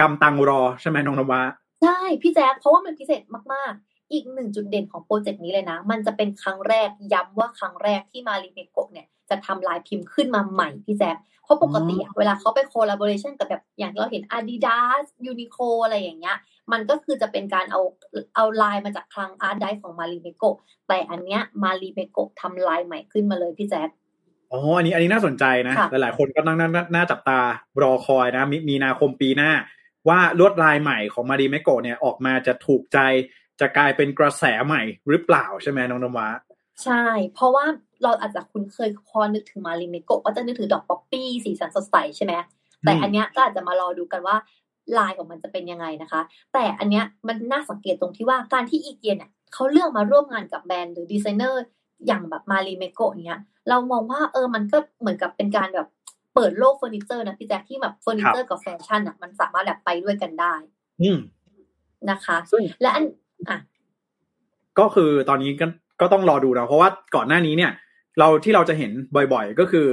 [0.00, 1.42] กำลังรอใช่ไหมน้องนวะ
[1.82, 3.22] ใช่พี่แจ๊คเพราะว่ามันพิเศษ
[3.52, 16.36] มาก ๆ อีกหนึ่งจุดเด่นของโปรเจกต์นี้เลยนะ มันจะเป็นครั้งแรกย้ำว่าครั้งแรกที่ Marimekko เนี่ย จะทำลายพิมพ์ขึ้นมาใหม่พี่แจ๊คเพราะปกติอะเวลาเขาไป collaboration กับแบบอย่างที่เราเห็น Adidas Uniqlo อะไรอย่างเงี้ย
[16.72, 17.80] มันก็คือจะเป็นการเอา
[18.34, 20.56] เอาลายมาจากคลัง archive ของ Marimekko
[20.88, 23.88] แต่อันเนี้ย Marimekko ทำลายใหม่ขึ้นมาเลยพี่แจ๊ค
[24.52, 27.40] อ๋อ อันนี้ อันนี้น่าสนใจนะค่ะหลายๆ คนก็นั่งน่าน่าจับตา
[27.82, 29.50] รอคอยนะมีนาคมปีหน้า
[30.08, 32.98] ว่าลวดลายใหม่ของ Marimekko เนี่ยออกมาจะถูกใจ
[33.60, 36.28] จะกลายเป็นกระแสใหม่หรือเปล่าใช่ไหมน้องนวะ
[36.82, 37.64] ใช่ เพราะว่า
[38.02, 42.32] เราอาจจะคุ้นเคยพอนึกถึง Marimekko ก็จะนึกถึงดอกป๊อปปี้สีสันสดใสใช่ไหม
[42.82, 44.36] แต่อืมอันเนี้ยก็อาจจะมารอดูกันว่า
[44.98, 46.20] ลายของมันจะเป็นยังไงนะคะ
[46.52, 51.62] แต่อันเนี้ยมันน่าสังเกตตรงที่ว่าการที่อีเกียเนี่ยเขาเลือกมาร่วมงานกับแบรนด์หรือดีไซเนอร์
[52.06, 55.88] อย่างแบบ Marimekko เนี้ย เรามองว่าเออมันก็เหมือนกับเป็นการแบบ
[56.34, 60.54] เปิดโลกเฟอร์นิเจอร์นะพี่แจ๊คที่แบบเฟอร์นิเจอร์กับแฟชั่นอะมันสามารถแบบไปด้วยกันได้
[61.02, 61.18] อืม
[62.10, 63.04] นะคะซึ่งและอัน
[63.48, 63.58] อะ
[64.78, 65.66] ก็คือตอนนี้ก็
[66.00, 67.72] ก็ต้องรอดูนะเพราะว่าก่อนหน้านี้เนี่ย
[68.18, 68.92] เราที่เราจะเห็น
[69.32, 69.86] บ่อยๆ ก็คือ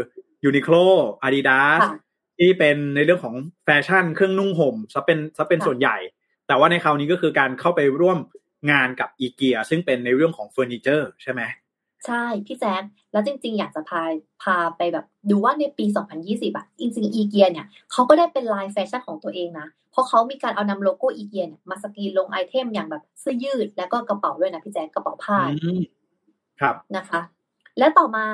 [0.47, 0.85] Uniqlo
[1.25, 1.99] Adidas ค่ะ
[2.37, 3.35] ที่เป็นในเรื่องของ
[3.65, 5.97] แฟชั่นเครื่องนุ่งห่มซะเป็นซะเป็นค่ะส่วนใหญ่
[6.47, 8.17] แต่ว่าในคราวนี้ก็คือการเข้าไปร่วม
[8.71, 11.41] งานกับอีเกียซึ่งเป็นในเรื่องของเฟอร์นิเจอร์ใช่ไหม
[12.07, 14.01] ใช่พี่แจ๊คแล้วจริง ๆ อยากจะพา
[14.43, 15.85] พาไปแบบดูว่าในปี
[16.21, 25.81] 2020อะจริงๆอีเกียเนี่ยเขาก็ได้เป็นไลน์แฟชั่นของตัวเองนะ เพราะเขามีการเอานำโลโก้อีเกียเนี่ยมาสกรีนลง item อย่างแบบเสื้อยืดแล้วก็กระเป๋าด้วยนะพี่แจ๊คกระเป๋าผ้าอืม
[26.59, 27.21] ครับนะคะ
[27.77, 28.25] และต่อมา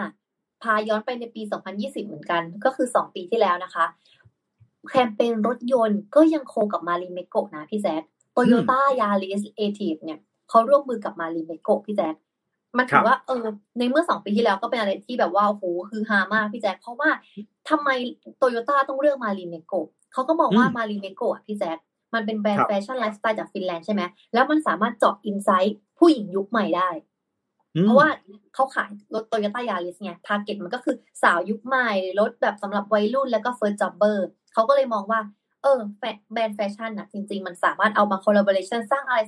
[0.64, 1.42] พาย้อนไปในปี
[1.76, 3.86] 2020 เหมือนกัน ก็คือ 2 ปีที่แล้วนะคะ
[4.90, 8.02] แคมเปญรถยนต์ก็ยัง co กับ Marimekko นะพี่แจ๊ค
[8.34, 12.16] โตโยต้า Yaris ATIV เนี่ยเขาร่วมมือกับ Marimekko พี่แจ๊ค
[12.78, 13.46] มันถืครับว่าเออ
[13.78, 17.10] ในเมื่อสองปีที่แล้วก็เป็นอะไรที่แบบว่าโอ้โหคือฮามากพี่แจ๊คเพราะว่า
[17.70, 17.90] ทำไม
[18.38, 21.78] โตโยต้าต้องเลือก Marimekko เขาก็บอกว่าอืม Marimekko อะพี่แจ๊ค
[22.14, 24.02] มันเป็นแบรนครับแฟชั่นไลฟ์สไตล์จากฟินแลนด์ใช่ไหม
[24.34, 26.90] แล้วมันสามารถเจาะ insight ผู้หญิงยุคใหม่ได้
[27.76, 28.08] อืมเพราะว่า
[28.54, 35.20] เขาขายรถโตโยต้า Yaris ไง target มันก็คือสาวยุคใหม่รถแบบสำหรับวัยรุ่นแล้วก็ first jobber เขาก็เลยมองว่า
[35.64, 36.04] เออแฟ
[36.34, 39.20] แบรนด์แฟชั่นน่ะจริง ๆ มันสามารถเอามา collaboration สร้างอะไร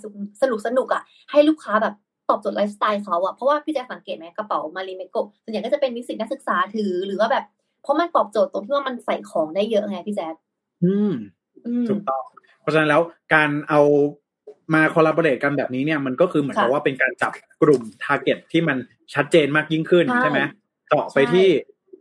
[0.42, 1.96] สนุกสนุกๆอะให้ลูกค้าแบบ
[2.30, 7.44] ตอบโจทย์ไลฟ์สไตล์เขาอะเพราะว่าพี่แจ๊คสังเกตไหมกระเป๋า Marimekko ส่วนใหญ่ก็จะเป็นนิสิตนักศึกษาถือหรือว่าแบบ
[7.84, 10.36] เพราะมันตอบโจทย์ตรงที่ว่ามันใส่ของได้เยอะไงพี่แจ๊ค
[10.84, 11.12] อืม
[11.66, 12.24] อืมถูกต้อง
[12.62, 13.02] เพราะฉะนั้นแล้ว
[13.34, 13.82] การเอา
[14.74, 18.78] มา collaborate กันแบบนี้เนี่ยมันก็คือเหมือนกับค่ะว่าเป็นการจับกลุ่ม target ที่มัน
[19.14, 20.40] ชัดเจนมากยิ่งขึ้นใช่ใช่ไหม
[20.88, 21.48] เจาะไปใช่ที่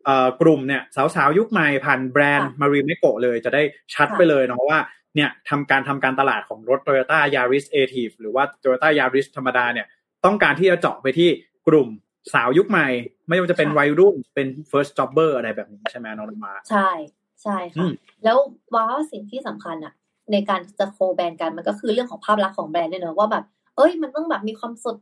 [0.05, 0.83] เอ่อกลุ่มเนี่ย
[1.14, 3.62] สาวๆ ยุคใหม่ผ่านแบรนด์ค่ะ Marimekko เลยจะได้
[3.95, 4.79] ชัดค่ะไปเลยเนาะว่า
[5.17, 9.87] เนี่ยทำการทำการตลาดของรถ Toyota Yaris a t i v หรือว่า Toyota Yaris ธรรมดาเนี่ย
[10.29, 11.29] ต้องการที่จะเจาะไปที่
[11.69, 11.88] กลุ่ม
[12.35, 12.88] สาวยุคใหม่
[13.29, 17.92] ไม่ว่าจะเป็นค่ะวัยรุ่นเป็น first jobber อะไรแบบนี้ใช่ไหมน้องนวะ ใชใช่อืมค่ะ
[18.25, 18.37] แล้ว
[18.75, 19.93] ว้าวสิ่งที่สำคัญอะ
[20.33, 23.45] ในการจะ co-brand กันมันก็คือเรื่องของภาพลักษณ์ของแบรนด์ด้วยเนอะว่าแบบ
[23.77, 24.97] เอ้ยมันต้องแบบมีความสด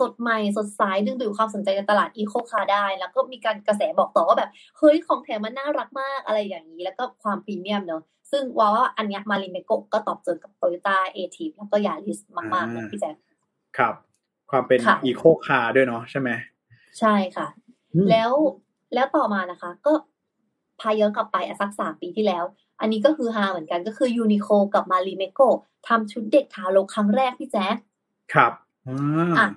[0.00, 12.20] สดใหม่สดใสดึงดูดความสนใจในตลาดอีโคคาร์ได้ แล้วก็มีการกระแสบอกต่อว่าแบบเฮ้ยของแถมมันน่ารักมากอะไรอย่างนี้ แล้วก็ความพรีเมียมเนอะซึ่งว้าวว่าอันเนี้ย Marimekko ก็ตอบโจทย์กับโตโยต้า ATIV แล้วก็ Yaris
[12.54, 13.16] มากๆเลยพี่แจ๊ค
[13.78, 13.94] ครับ
[14.52, 16.30] ความเป็นค่ะอีโคคาร์ด้วยเนาะใช่ไหม
[16.98, 17.46] ใช่ค่ะ
[17.94, 18.30] อืมแล้ว
[18.94, 19.92] แล้วต่อมานะคะ ก็
[20.80, 22.44] พาย้อนกลับไปอะสักสามปีที่แล้ว
[22.80, 25.40] อันนี้ก็คือฮาเหมือนกันก็คือ Uniqlo กับ Marimekko
[25.88, 27.76] ทำชุดเด็กทารกครั้งแรกพี่แจ๊ค
[28.34, 28.52] ครับ
[28.88, 29.48] อ่าอะ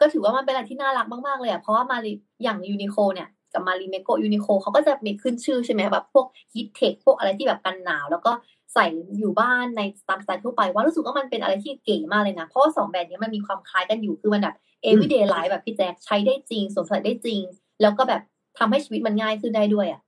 [0.00, 8.32] ก็ถือว่ามันเป็นอะไรที่น่ารักมาก ๆ เลยอะเพราะว่ามารีอย่าง Uniqlo เนี่ย กับ Marimekko Uniqlo เขาก็จะมีขึ้นชื่อใช่ไหมแบบพวก Heattech พวกอะไรที่แบบกันหนาว แล้วก็
[8.74, 8.86] ใส่
[9.18, 14.56] อยู่บ้านในตามสไตล์ทั่วไป ว่ารู้สึกว่ามันเป็นอะไรที่เก๋มากเลยนะ เพราะสองแบรนด์นี้มันมีความคล้ายกันอยู่คือมันแบบ
[14.88, 17.40] everyday life แบบพี่แจ๊คใช้ได้จริงสวมใส่ได้จริง
[17.82, 18.22] แล้วก็แบบ
[18.58, 20.00] ทำให้ชีวิตมันง่ายขึ้นได้ด้วยอะ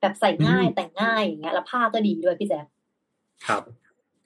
[0.00, 2.64] แบบใส่ง่ายแต่งง่ายอย่างเงี้ยแล้วผ้าก็ดีด้วยพี่แจ๊ค
[3.46, 3.62] ครับ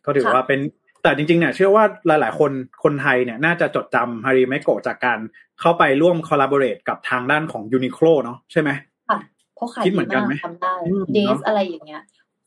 [0.05, 0.61] ก็ถือว่าเป็น
[1.03, 2.51] แต่จริงๆเนี่ยเชื่อว่าหลายๆ คน
[2.83, 5.19] คนไทยเนี่ยน่าจะจดจำฮาริเมโกะจากการ
[5.61, 8.71] เข้าไปร่วมคอลลาบอร์เรทกับทางด้านของยูนิโคลเนาะใช่ไหม
[9.09, 9.19] ค่ะ
[9.55, 12.03] เพราะขายคิดดีเหมือนกันมากไหมทำได้อืมเดเนสอะอะไรอย่างเงี้ย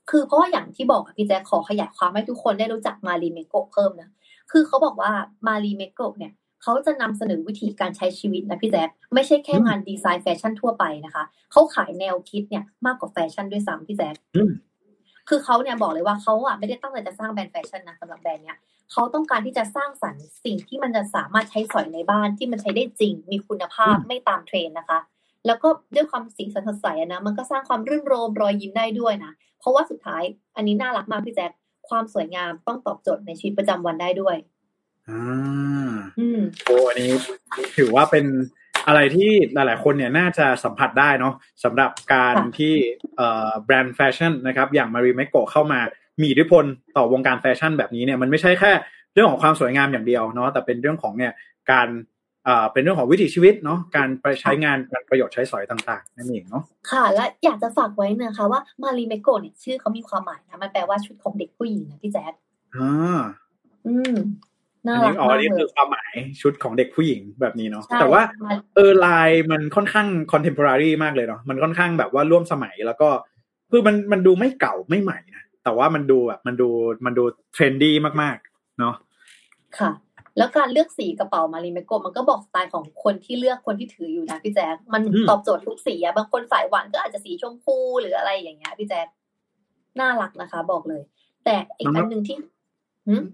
[0.10, 4.10] คือเพราะว่าอย่างที่บอกอะพี่แจ๊คขอขยายความให้ทุกคนได้รู้จักมารีเมโกะเพิ่มนะ
[4.52, 5.12] คือเขาบอกว่า
[5.48, 6.34] Marimekko เนี่ย
[6.64, 14.52] เขาจะนำเสนอวิธีการใช้ชีวิตนะพี่แจ๊คไม่ใช่แค่งานดีไซน์แฟชั่นทั่วไปนะคะ เขาขายแนวคิดเนี่ยมากกว่าแฟชั่นด้วยซ้ำพี่แจ๊คอืม
[15.30, 18.58] คือเขาเนี่ยบอกเลยว่าเขาอะไม่ได้ตั้งใจจะสร้างแบรนด์แฟชั่นนะสำหรับแบรนด์เนี้ย
[18.92, 25.00] เขาต้องการที่จะสร้างสรรค์สิ่งที่มันจะสามารถใช้สอยในบ้านที่มันใช้ได้จริง มีคุณภาพอืมไม่ตามเทรนด์นะคะ
[25.46, 30.24] แล้วก็ด้วยความสีสันสดใสอะนะมันก็สร้างความรื่นรมย์รอยยิ้มได้ด้วยนะเพราะว่าสุดท้าย
[30.56, 31.52] อันนี้น่ารักมากพี่แจ๊ค
[31.90, 34.36] ความสวยงามต้องตอบโจทย์ในชีวิตประจำวันได้ด้วย
[35.10, 35.24] อ่า
[36.20, 37.12] อืมโอ้อันนี้
[37.78, 38.26] ถือว่าเป็น
[38.88, 42.74] อะไรที่หลาย ๆ คนเนี่ยน่าจะสัมผัสได้เนาะสำหรับการค่ะที่
[43.16, 45.80] เอ่อแบรนด์แฟชั่นนะครับ อย่าง Marimekko เข้ามา
[46.22, 46.64] มีอิทธิพล
[46.98, 48.72] ต่อวงการแฟชั่นแบบนี้เนี่ยมันไม่ใช่แค่
[49.14, 51.32] เรื่องของความสวยงามอย่างเดียวเนาะแต่เป็นเรื่องของเนี่ย
[51.72, 51.88] การ
[52.46, 62.34] เอ่อเป็นเรื่องของวิถีชีวิตเนาะการไปใช้งานการประโยชน์ใช้สอยต่างๆนั่นเองเนาะค่ะ และอยากจะฝากไว้นะคะว่า Marimekko เนี่ยชื่อเขามีความหมายนะมันแปลว่าชุดของเด็กผู้หญิงนะพี่แจ๊ค
[62.76, 63.20] อ่า
[63.88, 64.16] อืม
[64.88, 73.10] น่ารักมากอันนี้อ๋ออันนี้คือความหมายชุดของเด็กผู้หญิงแบบนี้เนาะใช่แต่ว่ามาเออลายมันค่อนข้างคอนเทม p o r a r y มากเลยเนาะมันค่อนข้างแบบว่าร่วมสมัยแล้วก็
[73.72, 76.70] คือมันมันดูไม่เก่าไม่ใหม่นะแต่ว่ามันดูแบบมันดู
[77.06, 78.96] มันดู trendy มากๆ เนาะ
[79.80, 79.92] ค่ะ
[80.38, 89.08] แล้วการเลือกสีกระเป๋า Marimekko มันก็บอกสไตล์ของคนที่เลือกคนที่ถืออยู่นะพี่แจ๊คมันอืมตอบโจทย์ทุกสีอะบางคนสายหวานก็อาจจะสีชมพูหรืออะไรอย่างเงี้ยพี่แจ๊ค
[90.00, 91.04] น่ารักนะคะ บอกเลย
[91.46, 92.51] แต่อีกอันหนึ่งที่หืม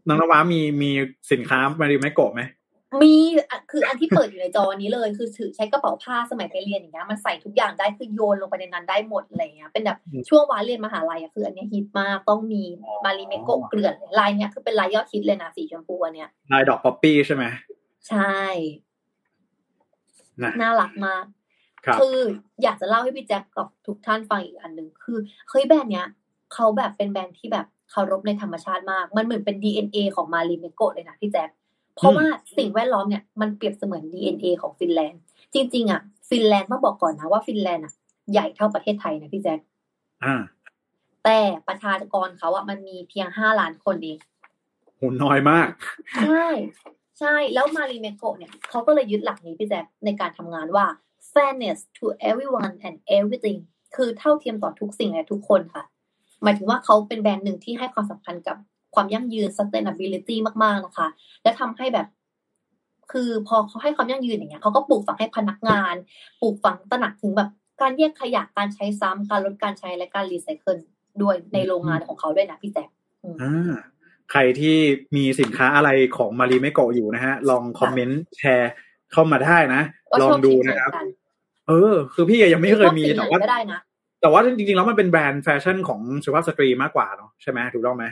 [0.08, 0.92] น้องนวามีมี
[1.32, 2.44] สินค้า Marimekko ไหม
[3.02, 3.16] มี
[3.50, 9.98] อะคืออันที่เปิดอยู่ในจอนี้เลย คือถือใช้กระเป๋าผ้าสมัยไปเรียนอย่างเงี้ยมันใส่ทุกอย่างได้คือโยนลงไปในนั้นได้หมดอะไรเงี้ยเป็นแบบ
[10.30, 12.64] ช่วงวาเรียนมหาลัยอะคืออันเนี้ยฮิตมากต้องมี
[13.06, 17.44] Marimekko เกลื่อนเลยลายเนี้ยคือเป็นลายยอดฮิตเลยนะสีชมพูอันเนี้ยลายดอกป๊อปปี้ใช่ไหม
[18.10, 18.42] ใช่
[20.44, 21.26] นะน่ารักมาก
[21.86, 22.18] ครับคือ
[22.64, 25.18] อยากจะเล่าให้พี่แจ็คกับทุกท่านฟังอีกอันหนึ่งคือ
[25.50, 26.08] เฮ้ยแบรนด์เนี้ย
[26.54, 31.50] เขาแบบเป็นแบรนด์ที่แบบ เคารพในธรรมชาติมาก มันเหมือนเป็น DNA ของ Marimekko เลยนะพี่แจ๊ค
[31.96, 32.26] เพราะว่า
[32.58, 35.22] สิ่งแวดล้อมเนี่ยมันเปรียบเสมือน DNA ของฟินแลนด์
[35.54, 37.94] จริง ๆ อะ ฟินแลนด์ต้องบอกก่อนนะว่าฟินแลนด์อะ
[38.32, 39.60] ใหญ่เท่าประเทศไทยนะพี่แจ๊ค
[40.24, 40.36] อ่า
[41.24, 44.18] แต่ประชากรเขาอะมันมีเพียงห้าล้านคนเอง
[45.00, 45.68] หุ่นน้อยมาก
[46.24, 46.48] ใช่
[47.20, 50.86] ใช่ แล้ว Marimekko เนี่ยเขาก็เลยยึดหลักนี้พี่แจ๊คในการทำงานว่า
[51.32, 53.60] fairness to everyone and everything
[53.96, 55.84] คือเท่าเทียมต่อทุกสิ่งและทุกคนค่ะ
[56.44, 58.58] หมายถึงว่าเขาเป็นแบรนด์หนึ่งที่ให้ความสำคัญกับ
[58.96, 61.08] ความยั่งยืน sustainability มาก ๆ นะคะ
[61.44, 62.08] และทำให้แบบ
[63.12, 65.96] คือพอเขาให้ความยั่งยืนอย่างเงี้ยเขาก็ปลูกฝังให้พนักงาน
[66.42, 67.50] ปลูกฝังตระหนักถึงแบบ
[67.82, 70.78] การแยกขยะการใช้ซ้ำการลดการใช้และการรีไซเคิล
[71.22, 72.90] ด้วยในโรงงานของเขาด้วยนะพี่แจ๊ค
[73.42, 73.72] อ่า
[74.32, 74.76] ใครที่
[75.16, 78.72] มีสินค้าอะไรของ Marimekko อยู่นะฮะ ลองคอมเมนต์แชร์
[79.12, 81.08] เข้ามาได้นะก็ลองดูนะครับ ชอบคิดเหมือนกัน
[81.68, 83.80] เออ คือพี่ยังไม่เคยมีพวกสีแต่ไหนว่าก็ได้นะ
[84.22, 88.06] แต่ว่าจริงๆแล้วมันเป็นแบรนด์แฟชั่นของสุภาพสตรีมากกว่าเนาะใช่ไหมถูกต้องไหม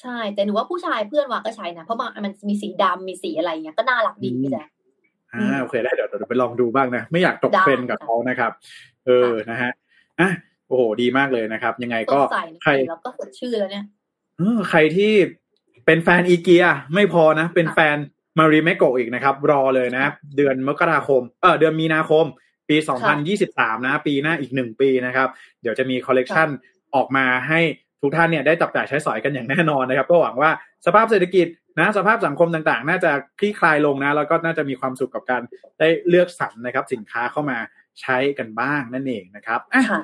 [0.00, 4.68] ใช่ แต่หนูว่าผู้ชายเพื่อนวาก็ใช้นะ เพราะมันมันมีสีดำมีสีอะไรเงี้ยก็น่ารักดีพี่แจ๊ค
[5.32, 8.52] อ่าโอเคได้เดี๋ยวเดี๋ยวไปลองดูบ้างนะ ไม่อยากตกได้เทรนด์กับเขานะครับ
[9.06, 9.70] เออนะฮะ
[10.20, 10.30] อะ
[10.68, 13.84] โอ้โหดีมากเลยนะครับ ยังไงก็ต้ก็องใส่ใครแล้วก็สดชื่อแล้วเนี่ย
[14.38, 15.12] เออใครที่
[15.86, 17.96] เป็นแฟนอีเกียไม่พอนะ เป็นแฟน
[18.38, 20.04] Marimekko อีกนะครับ รอเลยนะ
[20.36, 22.24] เดือนมกราคม เออเดือนมีนาคม
[22.68, 22.76] ปี
[23.26, 25.28] 2023 นะ ปีหน้าอีกหนึ่งปีนะครับ
[25.62, 26.48] เดี๋ยวจะมีคอลเลกชัน
[26.94, 27.60] ออกมาให้
[28.02, 30.50] ทุกท่านเนี่ยได้จับจ่ายใช้สอยกันอย่างแน่นอนนะครับ ก็หวังว่า
[30.86, 31.46] สภาพเศรษฐกิจ
[31.78, 35.42] นะสภาพสังคมต่างๆ น่าจะคลี่คลายลงนะ แล้วก็น่าจะมีความสุขกับการ
[35.78, 37.58] ได้เลือกสรรนะครับ สินค้าเข้ามา
[38.00, 40.00] ใช้กันบ้างนั่นเองนะครับอะค่ะ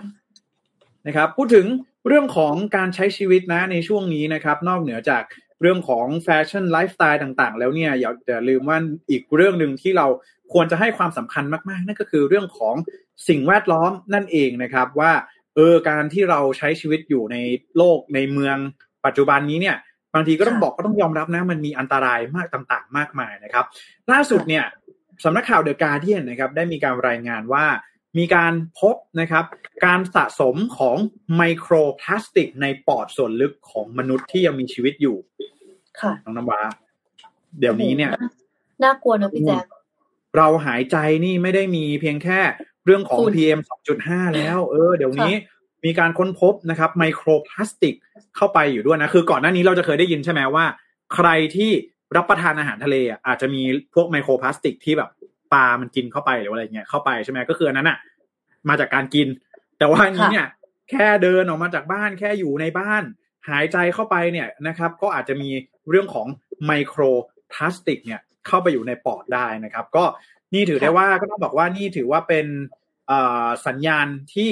[1.06, 1.66] นะครับ พูดถึง
[2.08, 5.22] เรื่องของการใช้ชีวิตนะในช่วงนี้นะครับ นอกเหนือจาก
[5.64, 8.78] เรื่องของแฟชั่นไลฟ์สไตล์ต่างๆ แล้วเนี่ยอย่าอย่าลืมว่า
[9.10, 10.06] อีกเรื่องหนึ่งที่เรา
[10.52, 12.74] ควรจะให้ความสำคัญมากๆ นั่นก็คือเรื่องของ
[13.28, 15.12] สิ่งแวดล้อมนั่นเองนะครับว่า
[15.54, 17.36] เออการที่เราใช้ชีวิตอยู่ใน
[17.76, 18.56] โลกในเมือง
[19.04, 19.76] ปัจจุบันนี้เนี่ย
[20.14, 23.64] บางทีก็ต้องค่ะบอกก็ต้องยอมรับนะมันมีอันตรายมากต่างๆ มากมายนะครับ
[24.12, 24.64] ล่าสุดเนี่ย
[25.24, 27.64] สำนักข่าวเดอะการเดียนนะครับได้มีการรายงานว่า
[28.18, 29.44] มีการพบนะครับ
[29.84, 30.96] การสะสมของ
[31.36, 35.16] ไมโครพลาสติกในปอดส่วนลึกของมนุษย์ที่ยังมีชีวิตอยู่
[36.00, 36.60] ค่ะน้องน้ำว้า
[37.58, 38.10] เดี๋ยวนี้เนี่ย
[38.82, 39.64] น่ากลัวเนอะพี่แจ๊ค
[40.36, 42.40] เราหายใจนี่ไม่ได้มีเพียงแค่
[42.84, 43.60] เรื่องของฝุ่น PM
[43.98, 45.34] 2.5 แล้ว เออ เดี๋ยวนี้
[45.84, 47.94] มีการค้นพบนะครับ ไมโครพลาสติก
[48.36, 50.64] เข้าไปอยู่ด้วยนะ คือก่อนหน้านี้เราจะเคยได้ยินใช่ไหมว่า
[51.14, 51.70] ใครที่
[52.16, 53.62] รับประทานอาหารทะเลอะอาจจะมี
[53.94, 55.10] พวกไมโครพลาสติกที่แบบ
[55.52, 57.98] ปลามันกินเข้าไปหรืออะไรเงี้ยเข้าไปใช่ไหมก็คืออันนั้นอะ
[58.68, 59.28] มาจากการกิน
[59.78, 60.46] แต่ว่าอันนี้เนี่ย
[60.90, 63.02] แค่เดินออกมาจากบ้านแค่อยู่ในบ้าน
[63.48, 65.50] หายใจเข้าไปเนี่ยนะครับ ก็อาจจะมี
[65.90, 66.26] เรื่องของ
[66.66, 67.00] ไมโคร
[67.52, 70.04] พลาสติกเนี่ยเข้าไปอยู่ในปอดได้นะครับ ก็
[70.54, 72.46] นี่ถือได้ว่าก็ต้องบอกว่านี่ถือว่าเป็น
[73.08, 74.50] เอ่อสัญญาณที่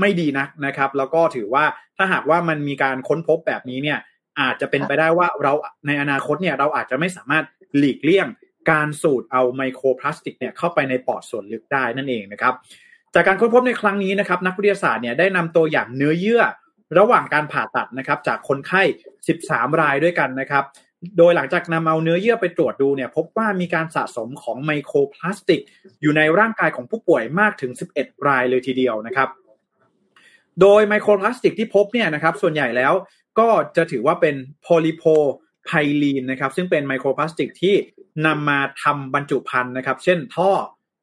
[0.00, 1.64] ไม่ดีนักนะครับ แล้วก็ถือว่า
[1.96, 3.98] ถ้าหากว่ามันมีการค้นพบแบบนี้เนี่ย
[4.40, 5.52] อาจจะเป็นไปได้ว่าเรา
[5.86, 7.44] ในอนาคตเนี่ยเราอาจจะไม่สามารถ
[7.78, 8.26] หลีกเลี่ยง
[8.70, 12.54] การสูดเอาไมโครพลาสติกเนี่ยเข้าไปในปอดส่วนลึกได้นั่นเองนะครับ
[13.14, 16.42] จากการค้นพบในครั้งนี้นะครับ นักวิทยาศาสตร์เนี่ยได้นำตัวอย่างเนื้อเยื่อ
[16.98, 18.82] ระหว่างการผ่าตัดนะครับจากคนไข้
[19.30, 20.64] 13 รายด้วยกันนะครับ
[21.18, 25.60] โดยหลังจากนำเอาเนื้อเยื่อไปตรวจดูเนี่ยพบว่ามีการสะสมของไมโครพลาสติก
[26.02, 29.28] อยู่ในร่างกายของผู้ป่วยมากถึง 11 รายเลยทีเดียวนะครับ
[30.60, 32.92] โดยไมโครพลาสติกที่พบเนี่ยนะครับส่วนใหญ่แล้ว
[33.38, 35.04] ก็จะถือว่าเป็นโพลิโพ
[35.66, 35.70] ไพ
[36.02, 37.74] ลีนนะครับซึ่งเป็นไมโครพลาสติกที่
[38.26, 40.50] นำมาทำบรรจุภัณฑ์นะครับ เช่นท่อ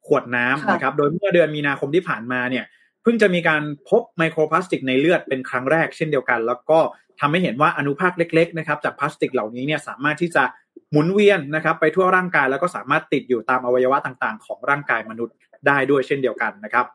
[0.06, 2.64] ขวดน้ำนะครับ โดยเมื่อเดือนมีนาคมที่ผ่านมาเนี่ย
[3.06, 6.78] พิ่งจะมีการพบไมโครพลาสติกในเลือดเป็นครั้งแรกเช่นเดียวกัน แล้วก็
[7.20, 10.44] ทำให้เห็นว่าอนุภาคเล็กๆนะครับจากพลาสติกเหล่านี้เนี่ยสามารถที่จะ
[10.90, 15.34] หมุนเวียนนะครับไปทั่วร่างกายแล้วก็สามารถติดอยู่ตามอวัยวะต่างๆ ของร่างกายมนุษย์
[15.66, 16.86] ได้ด้วยเช่นเดียวกันนะครับ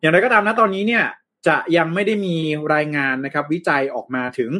[0.00, 1.04] อย่างไรก็ตามนะตอนนี้เนี่ย
[1.46, 2.36] จะยังไม่ได้มี
[2.74, 4.50] รายงานนะครับวิจัยออกมาถึง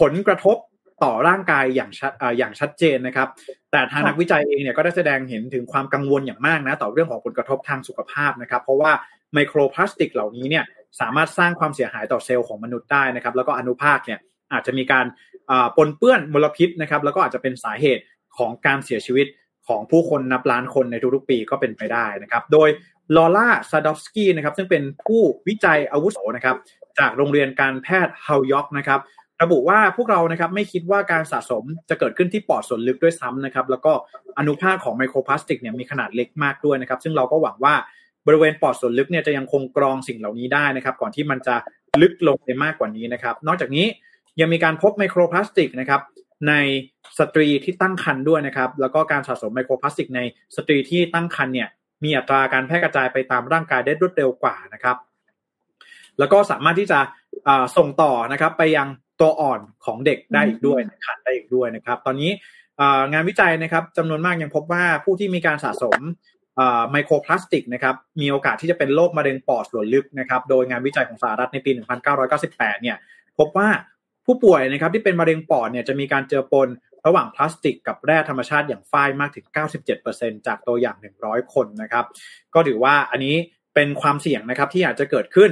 [0.00, 0.56] ผลกระทบ
[1.04, 3.28] ต่อร่างกายอย่างชัดออย่างชัดเจนนะครับ
[3.72, 8.92] แต่ทางนักวิจัยเองเนี่ยก็ได้แสดงเห็นถึงความกังวลอย่างมากนะต่อเรื่องของผลกระทบทางสุขภาพนะครับ เพราะว่า
[9.34, 10.64] ไมโครพลาสติกเหล่านี้เนี่ย
[11.00, 14.18] สามารถสร้างความเสียหายต่อเซลล์ของมนุษย์ได้นะครับแล้วก็อนุภาคเนี่ย
[14.52, 15.06] อาจจะมีการ
[15.76, 18.02] ปนเปื้อนมลพิษนะครับแล้วก็อาจจะเป็นสาเหตุ
[18.38, 19.26] ของการเสียชีวิต
[19.68, 22.68] ของผู้คนนับล้านคนในทุกๆปีก็เป็นไปได้นะครับโดย
[23.16, 26.56] ลอร่าซาดอฟสกี้นะครับซึ่งเป็นผู้วิจัยอาวุโสนะครับ
[26.98, 29.00] จากโรงเรียนการแพทย์เฮายอกนะครับ
[29.42, 33.92] ระบุว่าพวกเรานะครับไม่คิดว่าการสะสมจะเกิดขึ้นที่ปอดส่วนลึกด้วยซ้ำนะครับแล้วก็
[34.38, 37.74] อนุภาคของไมโครพลาสติกเนี่ยมีขนาดเล็กมากด้วยนะครับซึ่งเราก็หวังว่า
[38.26, 41.54] บริเวณปอดส่วนลึกเนี่ยจะยังคงกรองสิ่งเหล่านี้ได้นะครับ ก่อนที่มันจะ
[42.02, 43.86] ลึกลงไปมากกว่านี้นะครับ นอกจากนี้
[44.40, 46.00] ยังมีการพบไมโครพลาสติกนะครับ
[46.48, 46.54] ใน
[47.18, 50.20] สตรีที่ตั้งครรภ์ด้วยนะครับ แล้วก็การสะสมไมโครพลาสติกใน
[50.56, 51.68] สตรีที่ตั้งครรภ์เนี่ย
[52.04, 54.96] มีอัตราการแพร่กระจายไปตามร่างกายได้รวดเร็วกว่านะครับ
[56.18, 56.98] แล้วก็สามารถที่จะ
[57.76, 58.88] ส่งต่อนะครับไปยัง
[59.20, 62.30] ตัวอ่อนของเด็กได้อีกด้วยขัดได้อีกด้วยนะครับ ตอนนี้
[63.12, 66.00] งานวิจัยนะครับจำนวนมากยังพบว่าผู้ที่มีการสะสม
[66.90, 71.70] ไมโครพลาสติกนะครับมีโอกาสที่จะเป็นโรคมะเร็งปอดส่วนลึกนะครับโดยงานวิจัยของสหรัฐในปี
[72.26, 72.96] 1998 เนี่ย
[73.38, 73.68] พบว่า
[74.26, 76.68] ผู้ป่วยนะครับที่เป็นมะเร็งปอดเนี่ยจะมีการเจอปน
[77.06, 79.46] ระหว่างพลาสติกกับแร่ธรรมชาติอย่างฝ้ายมากถึง
[79.96, 82.04] 97%จากตัวอย่าง 100 คนนะครับ
[82.54, 83.36] ก็ถือว่าอันนี้
[83.74, 85.50] เป็นความเสี่ยงนะครับที่อาจจะเกิดขึ้น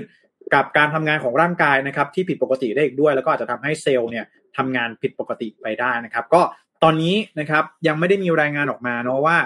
[0.54, 4.24] กับการทำงานของร่างกายนะครับที่ผิดปกติได้อีกด้วย แล้วก็อาจจะทำให้เซลล์เนี่ย
[4.56, 6.42] ทำงานผิดปกติไปได้นะครับ ก็
[6.82, 9.36] ตอนนี้นะครับยังไม่ได้มีรายงานออกมาเนาะว่า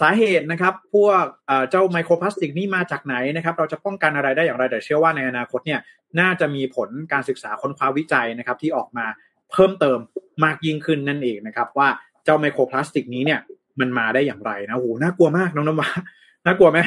[0.00, 1.24] สาเหตุนะครับพวก
[1.70, 5.80] เจ้าไมโครพลาสติกนี่มาจากไหนนะครับ เราจะป้องกันอะไรได้อย่างไรแต่เชื่อว่าในอนาคตเนี่ย
[6.20, 9.06] น่าจะมีผลการศึกษาค้นคว้าวิจัยนะครับ ที่ออกมา
[9.52, 9.98] เพิ่มเติม
[10.44, 11.88] มากยิ่งขึ้นนั่นเองนะครับ ว่า
[12.24, 13.40] เจ้าไมโครพลาสติกนี้เนี่ย
[13.80, 15.90] มันมาได้อย่างไรนะโหน่ากลัวมากน้องน้ำว้า
[16.44, 16.78] น่ากลัวไหม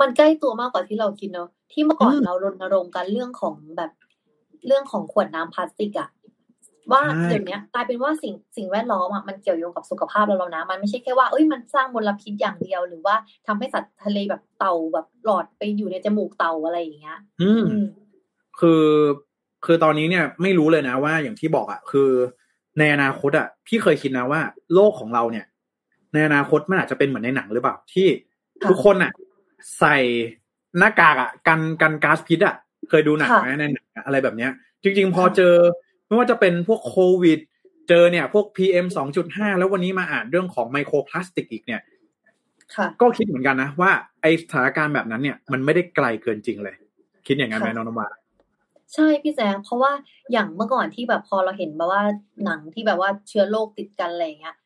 [0.00, 3.90] มันใกล้ตัวมากกว่าที่เราคิดเนาะที่เมื่อก่อนเรารณรงค์กันเรื่องของแบบ
[4.66, 6.08] เรื่องของขวดน้ำพลาสติกอะ
[6.92, 13.14] ว่าเดี๋ยวนี้กลายเป็นว่าสิ่งสิ่งแวดล้อมอะมันเกี่ยวโยงกับสุขภาพเราแล้วนะ มันไม่ใช่แค่ว่าเอ้ยมันสร้างมลพิษอย่างเดียว หรือว่า
[13.46, 17.64] ทำให้สัตว์ทะเลแบบเต่าแบบหลอดไปอยู่ในจมูกเต่าอะไรอย่างเงี้ย อืม
[18.60, 18.84] คือ
[19.64, 22.10] คือตอนนี้เนี่ยไม่รู้เลยนะว่าอย่างที่บอกอะคือ
[22.78, 24.40] ในอนาคตอะพี่เคยคิดนะว่า
[24.74, 25.46] โลกของเราเนี่ย
[26.12, 28.06] ในอนาคตมันอาจจะเป็นเหมือนในหนังหรือเปล่า ที่
[28.70, 29.12] ทุกคนอะ
[29.78, 29.96] ใส่
[30.78, 32.56] หน้ากากอะกันกันก๊าซพิษอะ
[32.88, 34.50] เคยดูหนังไหมในหนังอะไรแบบเนี้ย
[34.82, 35.54] จริง ๆ พอเจอ
[36.14, 37.40] ไม่ว่าจะเป็นพวกโควิด
[37.88, 41.80] เจอเนี่ย พวก PM สองจุดห้าแล้ววันนี้มาอ่านเรื่องของไมโครพลาสติกอีกเนี่ย
[43.00, 43.90] ก็คิดเหมือนกันนะว่า
[44.22, 46.76] ไอสถานการณ์แบบนั้นเนี่ยมันไม่ได้ไกลเกินจริงเลย
[47.26, 48.08] คิดอย่างนั้นไหมน้องนมา
[48.94, 49.92] ใช่พี่แจ๊เพราะว่า
[50.32, 52.02] อย่างเมื่อก่อนที่แบบพอเราเห็นแบบว่า
[52.44, 54.56] หนังที่แบบว่าเชื้อโรคติดกันอะไรเงี้ย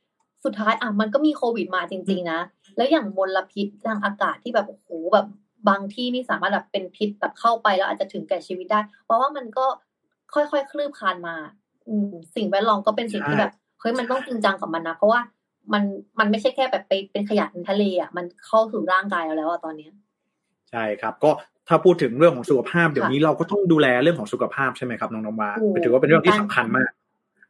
[0.44, 2.40] สุดท้ายอะมันก็มีโควิดมาจริง ๆ นะ
[2.76, 5.26] แล้วอย่างมลพิษทางอากาศที่แบบโอ้โหแบบ
[5.68, 9.66] บางที่นี่สามารถแบบเป็นพิษแบบเข้าไปแล้วอาจจะถึงแก่ชีวิตได้ เพราะว่ามันก็
[10.34, 11.36] ค่อยๆคลืบคลานมา
[11.88, 11.94] อื
[12.36, 15.20] สิ่งแวดล้อมก็เป็นสิ่งที่แบบเฮ้ยมันต้องจริงจังกับมันนะเพราะว่า
[15.72, 15.82] มัน
[16.18, 19.88] มันไม่ใช่แค่แบบไปเป็นขยะในทะเลอะมันเข้าสู่ร่างกายเราแล้วอะตอนนี้
[20.70, 21.30] ใช่ครับ ก็
[21.68, 25.50] ถ้าพูดถึงเรื่องของสุขภาพเดี๋ยวนี้เราก็ต้องดูแลเรื่องของสุขภาพใช่ไหมครับน้องนมา
[25.84, 26.90] ถือว่าเป็นเรื่องที่สำคัญมาก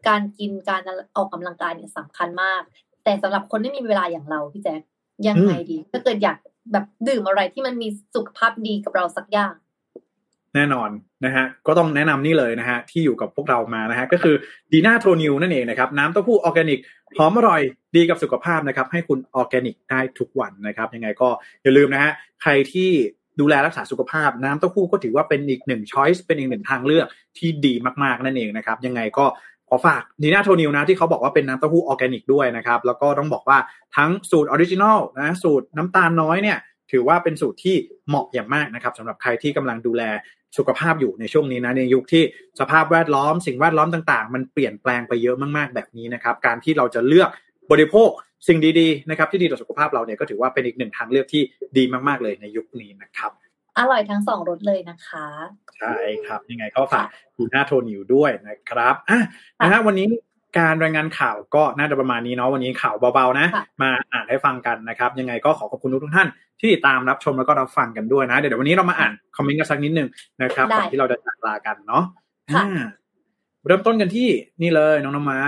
[0.09, 0.81] การกินการ
[1.17, 2.63] ออกกำลังกายเนี่ยสำคัญมาก
[3.05, 4.81] แต่สำหรับคนที่มีเวลาอย่างเราพี่แจ๊ค
[5.29, 6.37] ยังไงดี ถ้าเกิดอยาก
[6.73, 9.55] แบบดื่มอะไรที่มันมีสุขภาพดีกับเราสักอย่าง
[10.55, 10.91] แน่นอน
[11.25, 14.35] นะฮะก็ต้องแนะนำนี่เลยนะฮะที่อยู่กับพวกเรามานะฮะก็คือ
[14.73, 16.81] ดีน่าโทนิวนั่นเองนะครับน้ำเต้าหู้ออร์แกนิก
[17.17, 17.61] หอมอร่อย
[17.97, 21.29] ดีกับสุขภาพนะครับให้คุณออร์แกนิกได้ทุกวันนะครับยังไงก็
[21.63, 22.91] อย่าลืมนะฮะใครที่
[23.41, 27.07] ดูแลรักษาสุขภาพ น้ำเต้าหู้ก็ถือว่าเป็นอีกหนึ่ง choice เป็นอีกหนึ่งทางเลือก
[27.39, 29.27] ที่ดีมากๆนั่นเองนะครับยังไงก็
[29.69, 33.59] ขอฝากดีน่าโทนิวนะที่เขาบอกว่าเป็นน้ำเต้าหู้ออร์แกนิกด้วยนะครับแล้วก็ต้องบอกว่า
[33.97, 36.59] ทั้งสูตร original นะสูตรน้ำตาลน้อยเนี่ย
[36.93, 37.77] ถือว่าเป็นสูตรที่
[38.09, 40.03] เหมาะอย่างมากนะครับสำหรับใครที่กำลังดูแล
[40.59, 42.23] สุขภาพอยู่ในช่วงนี้นะในยุคที่
[42.61, 47.29] สภาพแวดล้อม สิ่งแวดล้อมต่างๆ มันเปลี่ยนแปลงไปเยอะมากๆแบบนี้นะครับ การที่เราจะเลือก
[47.73, 48.11] บริโภค
[48.49, 51.43] สิ่งดีๆนะครับที่ดีต่อสุขภาพเราเนี่ยก็ถือว่าเป็นอีกหนึ่งทางเลือกที่
[51.77, 53.33] ดีมากๆเลยในยุคนี้นะครับ
[53.79, 55.27] อร่อยทั้งสองรสเลยนะคะ
[55.79, 55.97] ใช่
[56.27, 59.21] ครับยังไงก็ฝากดูหน้าโทนิวด้วยนะครับอะ
[59.61, 60.07] นะฮะวันนี้
[60.57, 63.47] การรายงานข่าวก็น่าจะประมาณนี้เนาะวันนี้ข่าวเบาๆนะ
[63.83, 66.29] มาอ่านให้ฟังกันนะครับยังไงก็ขอขอบคุณทุกท่าน
[66.61, 70.09] ที่ติดตามรับชมแล้วก็รับฟังกันด้วยนะ เดี๋ยววันนี้เรามาอ่านคอมเมนต์กันสักนิดนึง
[70.43, 72.05] นะครับก่อนที่เราจะจากลากันเนาะ
[73.67, 74.29] เริ่มต้นกันที่
[74.63, 75.41] นี่เลยน้องน้ำมา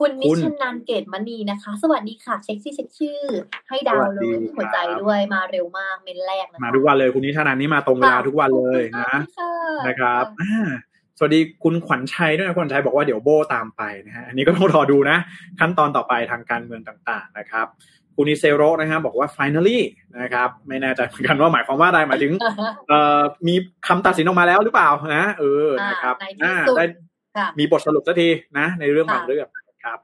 [0.00, 3.20] คุณนิชนันเกตมณีนะคะ สวัสดีค่ะ เช็คชื่อเช็คชื่อ
[3.68, 9.12] ให้ดาวเลยหัวใจด้วยมาเร็วมากเมนแรกนะมาทุกวันเลยคุณนิชนันนี่มาตรงเวลาทุกวันเลยนะ
[9.86, 10.24] นะครับ
[11.18, 15.16] สวัสดีคุณขวัญชัยด้วยนะขวัญชัยบอกว่าเดี๋ยวโบตามไปนะฮะอันนี้ก็ต้องรอดูนะ
[15.60, 17.66] ขั้นตอนต่อไปทางการเมืองต่างๆนะครับ
[18.16, 19.78] คุณอิเซโรนะครับบอกว่า finally
[20.20, 22.32] นะครับไม่แน่ใจเหมือนกันว่าหมายความว่าอะไรหมายถึง
[22.88, 23.54] เอ่อมี
[23.86, 26.84] คำตัดสินออกมาแล้วหรือเปล่านะเออนะครับอ่าได้
[27.58, 29.46] มีบทสรุปสักทีนะ ในเรื่องบางเรื่อง
[29.84, 29.98] ครับ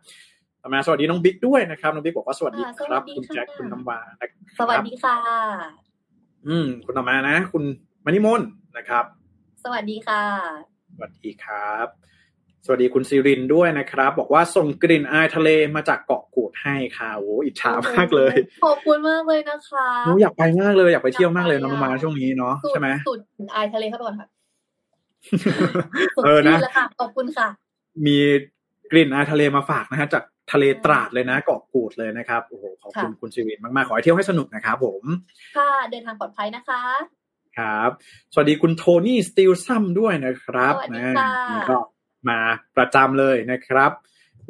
[0.63, 3.99] ต่อมาสวัสดีน้องบิ๊กด้วยนะครับน้องบิ๊กบอกว่าสวัสดีครับ คุณแจ็คคุณน้ำวา
[4.59, 5.17] สวัสดีค่ะ
[6.47, 7.63] อืมคุณต่อมานะ คุณ
[8.05, 8.41] มณิมน
[8.77, 9.05] นะครับ
[9.65, 10.23] สวัสดีค่ะ
[10.69, 10.72] ส
[11.03, 11.87] วัสดีครับ
[12.65, 18.35] สวัสดีคุณซิรินด้วยนะครับ บอกว่าส่งกลิ่นอายทะเลมาจากเกาะกูดให้ค่ะโอ้อิจฉามากเลย
[18.65, 23.21] ขอบคุณมากเลยนะคะหนูอยากไปมากเลยอยากไปเที่ยวมากเลยน้องมาช่วงนี้เนาะใช่ไหมสุด
[23.55, 24.29] อายทะเลครับก่อนค่ะ
[26.25, 26.57] เออนะ
[27.01, 27.49] ขอบคุณค่ะ
[28.07, 28.19] มี
[28.91, 30.23] กลิ่นอายทะเลมาฝากนะฮะจาก
[30.53, 35.03] ทะเลตราดเลยนะเกาะกูดเลยนะครับโอ้โหขอบคุณคุณซิรินมากๆขอให้เที่ยวให้สนุกนะครับผม
[35.57, 36.83] ค่ะเดินทางปลอดภัยนะคะ
[37.59, 37.91] ครับ
[38.33, 41.15] สวัสดีคุณโทนี่สตีลซัมด้วยนะครับนะ
[41.71, 41.79] ก็
[42.29, 42.39] มา
[42.77, 43.93] ประจำเลยนะครับ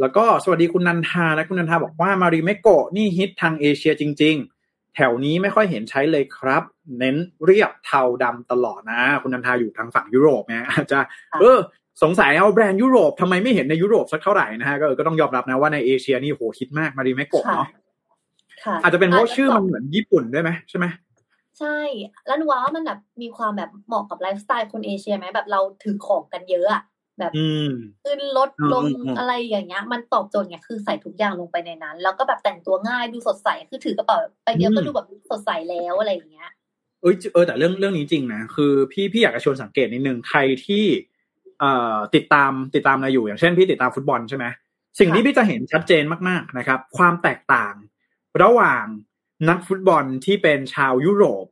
[0.00, 4.36] แล้วก็สวัสดีคุณนันทานะคุณนันทาบอกว่า Marimekko นี่ฮิตทางเอเชียจริง
[4.66, 6.62] ๆ แถวนี้ไม่ค่อยเห็นใช้เลยครับ
[6.98, 10.98] เน้นเรียบเทาดำตลอดนะ คุณนันทาอยู่ทางฝั่งยุโรปเนี่ยอาจจะ
[11.40, 11.58] เออ
[12.02, 17.68] สงสัยเอาแบรนด์ยุโรปทำไมไม่เห็นในยุโรปสักเท่าไหร่นะฮะก็เออก็ต้องยอมรับนะว่าในเอเชียนี่โหฮิตมาก Marimekko เนาะ
[18.64, 20.86] ค่ะอาจจะเป็นเพราะชื่อมันเหมือนญี่ปุ่นด้วยไหมใช่ไหม
[21.62, 21.80] ใช่
[22.26, 26.82] แล้วหนูว่ามันแบบมีความแบบเหมาะกับไลฟ์สไตล์คนเอเชียไหมแบบเราถือของกันเยอะอะ
[27.18, 27.70] แบบอืม
[28.04, 36.50] ขึ้นรถอืมลงอืมอืมอะไรอย่างเงี้ย มันตอบโจทย์ไงคือใส่ทุกอย่างลงไปในนั้น แล้วก็แบบแต่งตัวง่ายดูสดใสคือถือกระเป๋าไปเดียวก็ดูแบบสดใสแล้วอะไรอย่างเงี้ย
[37.00, 40.84] เอยเออแต่เรื่องเรื่องนี้จริงนะคือพี่พี่อยากจะชวนสังเกตนิดนึงใครที่
[41.60, 44.46] เอ่อติดตามติดตามเราอยู่ อย่างเช่นพี่ติดตามฟุตบอลใช่ไหม
[44.98, 47.74] สิ่งที่ค่ะพี่จะเห็นชัดเจนมากๆนะครับ ความแตกต่าง
[48.42, 48.84] ระหว่าง
[49.48, 51.46] นักฟุตบอลที่เป็นชาวยุโรป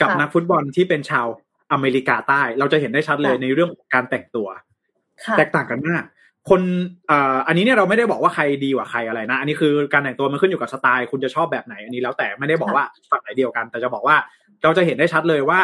[0.00, 1.26] กับค่ะนักฟุตบอลที่เป็นชาว
[1.72, 4.48] อเมริกาใต้ เราจะเห็นได้ชัดเลยค่ะในเรื่องของการแต่งตัว
[5.24, 6.02] ค่ะแตกต่างกันมาก
[6.50, 6.60] คน
[7.10, 14.16] อ่าอันนี้เนี่ยเราไม่ได้บอกว่าใครดีกว่าใครอะไรนะ อันนี้คือการแต่งตัวมันขึ้นอยู่กับสไตล์ คุณจะชอบแบบไหน อันนี้แล้วแต่ไม่ได้บอกค่ะว่าฝั่งไหนเดียวกัน แต่จะบอกว่า
[14.62, 15.60] เราจะเห็นได้ชัดเลยว่า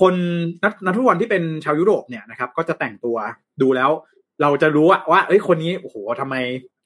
[0.00, 0.14] คน
[0.64, 3.16] นักนักฟุตบอลที่เป็นชาวยุโรปเนี่ยนะครับ ก็จะแต่งตัว
[3.62, 3.90] ดูแล้ว
[4.42, 6.36] เราจะรู้อะว่าเอ้ยคนนี้โอ้โหทำไม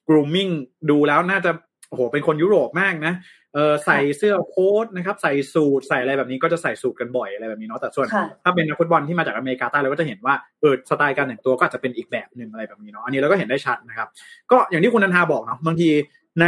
[0.07, 0.51] grooming
[0.89, 1.51] ดูแล้วน่าจะ
[1.93, 3.13] โอ้โหเป็นคนยุโรปมากนะ
[3.53, 14.07] เออใส่เสื้อโค้ทนะครับ ใส่สูทใส่อะไรแบบนี้ก็จะใส่สูทกันบ่อยอะไรแบบนี้เนาะแต่ส่วนค่ะถ้าเป็นนักฟุตบอลที่มาจากอเมริกาใต้เราก็จะเห็นว่าเออสไตล์การแต่งตัวก็อาจจะเป็นอีกแบบหนึ่งอะไรแบบนี้เนาะอันนี้เราก็เห็นได้ชัดนะครับ
[14.51, 15.89] ก็อย่างที่คุณนันทาบอกเนาะบางที
[16.41, 16.45] ใน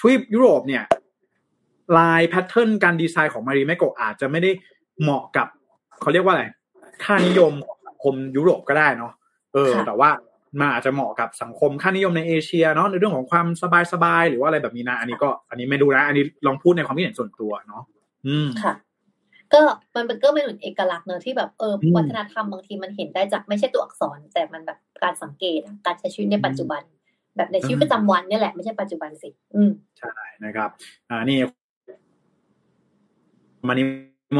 [0.00, 0.84] ทวีปยุโรปเนี่ย
[1.98, 4.50] ลาย pattern การดีไซน์ของ Marimekko อาจจะไม่ได้
[5.00, 5.46] เหมาะกับ
[6.00, 6.44] เขาเรียกว่าอะไร
[7.04, 9.12] ค่านิยมของสังคมยุโรปก็ได้เนาะ
[9.54, 10.10] เออค่ะแต่ว่า
[10.60, 13.46] มันอาจจะเหมาะกับสังคมค่านิยมในเอเชียเนาะในเรื่องของความ
[13.92, 17.82] สบายๆหรือว่าอะไรแบบนี้นะ อันนี้ก็อันนี้ไม่ดูนะ อันนี้ลองพูดในความคิดเห็นส่วนตัวเนาะ
[18.26, 18.74] อืมค่ะ
[19.54, 19.62] ก็
[19.96, 26.82] มันเป็นก็เป็นเหมือนเอกลักษณ์เนอะที่แบบเอออมวัฒนธรรมบางทีมันเห็นได้จากไม่ใช่ตัวอักษร แต่มันแบบการสังเกตอะการใช้ชีวิตในปัจจุบัน
[27.36, 30.12] แบบในชีวิตประจำวันเนี่ยแหละไม่ใช่ปัจจุบันสิ อืมใช่
[30.44, 30.70] นะครับ
[31.10, 31.38] อ่านี่
[33.66, 33.86] มานี่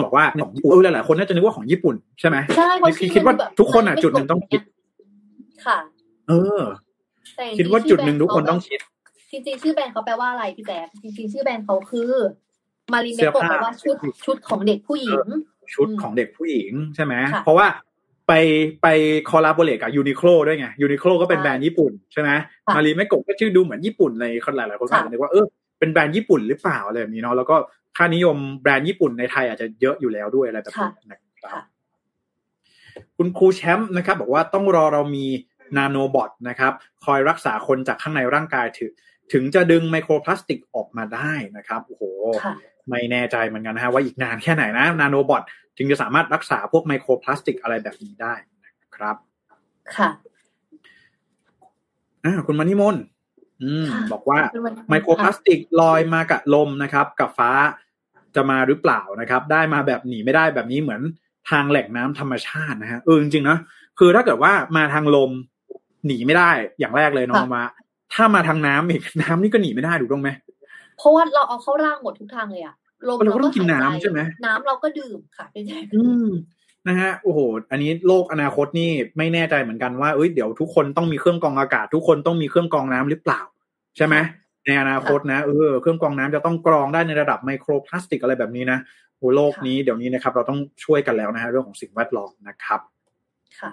[0.04, 4.60] บอกว่าของญี่ปุ่นเออหลายๆคนน่าจะนึกว่าของญี่ปุ่นใช่ไหมใช่เพราะคิดชื่อคิดว่ามันแบบทุกคนอะไม่จุดหนึ่งต้องคิด
[5.66, 5.78] ค่ะ
[6.28, 6.62] เออ
[7.36, 8.98] แต่จริงๆคิดว่าจุดหนึ่งทุกคนต้องคิดชื่อแบรนด์เขา
[9.30, 12.10] จริงๆ ชื่อแบรนด์เขาแปลว่าอะไรพี่แจ๊คจริงๆ ชื่อแบรนด์เขาคือ
[12.92, 15.26] มาริเมเสื้อผ้าแปลว่าชุดชุดของเด็กผู้หญิง
[15.74, 17.66] ชุดอืมของเด็กผู้หญิงใช่ไหมค่ะเพราะว่า
[18.28, 18.32] ไป
[18.82, 18.86] ไป
[19.30, 22.30] collaborate กับ Uniqlo ด้วยไง Uniqlo ก็เป็นใช่แบรนด์ญี่ปุ่นใช่ไหม
[22.66, 25.44] ค่ะมารีไม่กบก็ชื่อดูเหมือนญี่ปุ่นเลยคนหลายๆคนก็อาจจะนึกว่าเออ
[25.78, 27.56] เป็นแบรนด์ญี่ปุ่นหรือเปล่าอะไรแบบนี้เนาะแล้วก็
[27.96, 31.62] ค่านิยมแบรนด์ญี่ปุ่นในไทยอาจจะเยอะอยู่แล้วด้วยอะไรแบบนี้นะครับค่ะ
[33.16, 35.26] คุณครูแชมป์นะครับ บอกว่าต้องรอเรามี
[35.76, 36.72] นาโนบอทนะครับ
[37.04, 38.90] คอยรักษาคนจากข้างในร่างกายถึง
[39.32, 42.02] ถึงจะดึงไมโครพลาสติกออกมาได้นะครับโอ้โห
[42.44, 42.54] ค่ะ
[42.90, 45.42] ไม่แน่ใจเหมือนกันนะฮะว่าอีกนานแค่ไหนนะนาโนบอท
[45.76, 49.16] จึงจะสามารถรักษาพวกไมโครพลาสติกอะไรแบบนี้ได้นะครับ
[49.96, 50.08] ค่ะ
[52.24, 53.02] อ่าคุณมานิมนต์
[53.62, 57.50] อืมค่ะบอกว่าเป็นวันไมโครพลาสติกลอยมากับลมนะครับ กับฟ้า
[58.34, 61.02] จะมาหรือเปล่านะครับ ได้มาแบบหนีไม่ได้แบบนี้เหมือน
[61.50, 63.58] ทางแหล่งน้ำธรรมชาตินะฮะเออจริงๆนะ
[63.98, 65.30] คือถ้าเกิดว่ามาทางลม
[66.06, 67.62] หนีไม่ได้อย่างแรกเลยน้องมา
[68.14, 70.30] ถ้ามาทางน้ำอีกน้ำนี่ก็หนีไม่ได้ถูกต้องไหม
[70.98, 72.74] เพราะว่าเราเอาเข้าร่างหมดทุกทางเลยอะ
[73.08, 76.28] ลมเราก็ต้องกินหายใจน้ำใช่ไหมน้ำเราก็ดื่มค่ะพี่แจ๊คอืม
[76.88, 77.38] นะฮะโอ้โห
[77.70, 83.40] อันนี้โลกอนาคตนี่ไม่แน่ใจเหมือนกันว่าเอ้ยเดี๋ยวทุกคนต้องมีเครื่องกรองอากาศ ทุกคนต้องมีเครื่องกรองน้ำหรือเปล่า
[83.96, 84.16] ใช่ไหม
[84.66, 88.78] ในอนาคตนะเออเครื่องกรองน้ำจะต้องกรองได้ในระดับไมโครพลาสติกอะไรแบบนี้นะ
[89.18, 92.80] โอ้โลกนี้เดี๋ยวนี้นะครับ เราต้องช่วยกันแล้วนะฮะเรื่องของสิ่งแวดล้อมนะครับ
[93.60, 93.72] ค่ะ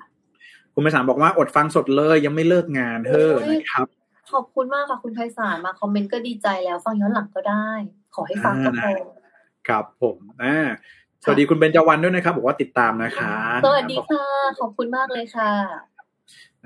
[0.76, 3.88] คุณไปสารบอกว่าอดฟังสดเลยยังไม่เลิกงานเฮ้อโอ้ยนะครับ
[4.34, 7.68] ขอบคุณมากค่ะคุณไพศาลมาคอมเมนต์ก็ดีใจแล้วฟังย้อนหลังก็ได้
[8.16, 8.92] ขอให้ฟังก็พอ
[9.68, 10.58] ครับผมอ่า
[11.24, 13.34] สวัสดีคุณเบญจวรรณด้วยนะครับ บอกว่าติดตามนะคะ
[13.66, 14.26] สวัสดีค่ะ
[14.60, 15.52] ขอบคุณมากเลยค่ะ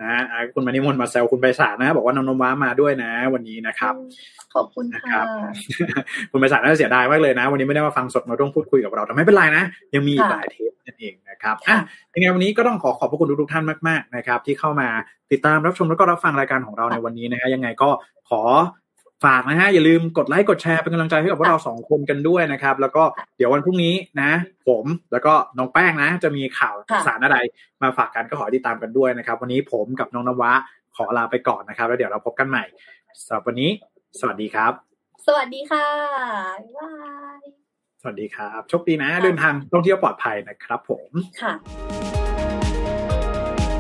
[0.02, 3.93] นะอ่าคุณมานิมนต์มาแซวคุณไปสารนะบอกว่าน้องนมว้ามาด้วยนะ วันนี้นะครับ
[4.56, 5.26] ขอบคุณนะครัค่ะบ
[6.32, 14.88] คุณไปสารน่าจะเสียดายมากเลยนะ วันนี้ไม่ได้มาฟังสดมาร่วมพูดคุยกับเราแต่ไม่เป็นไรนะ ยังมีอีกค่ะหลายเทปนั่นเองนะครับค่ะอะยังไงวันนี้ก็ต้องขอขอบพระคุณทุกๆท่านมากๆนะครับ ที่เข้ามา
[15.32, 17.89] ติดตามรับชมแล้วก็รับฟังรายการของเราในวันนี้นะฮะยังไงก็
[18.30, 18.41] ขอ
[19.26, 23.03] ฝากนะฮะอย่าลืมกดไลค์กดแชร์เป็นกำลังใจให้กับพวกเราสองคนกันด้วยนะครับ แล้วก็
[23.38, 24.32] เดี๋ยววันพรุ่งนี้นะ
[24.67, 27.38] ผมแล้วก็น้องแป้งนะ จะมีข่าวค่ะสารอะไร
[27.82, 30.51] มาฝากกันก็ขอติดตามกันด้วยนะครับ วันนี้ผมกับน้องนวะ
[30.95, 32.63] ขอลาไปก่อนนะครับ แล้วเดี๋ยวเราพบกันใหม่
[33.26, 33.70] สำหรับวันนี้
[34.20, 34.74] สวัสดีครับ
[35.28, 35.88] สวัสดีค่ะ
[36.63, 36.91] บ๊ายบา
[37.39, 37.41] ย
[38.01, 41.09] สวัสดีครับโชคดีนะเดินทางท่องเที่ยวปลอดภัยนะครับผม
[41.41, 41.53] ค่ะ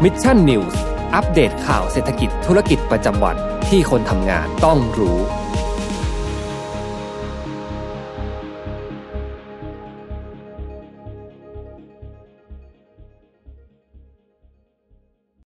[0.03, 0.81] Mission News
[1.15, 3.37] อัปเดตข่าวเศรษฐกิจธุรกิจประจำวัน
[3.69, 5.19] ที่คนทำงานต้องรู้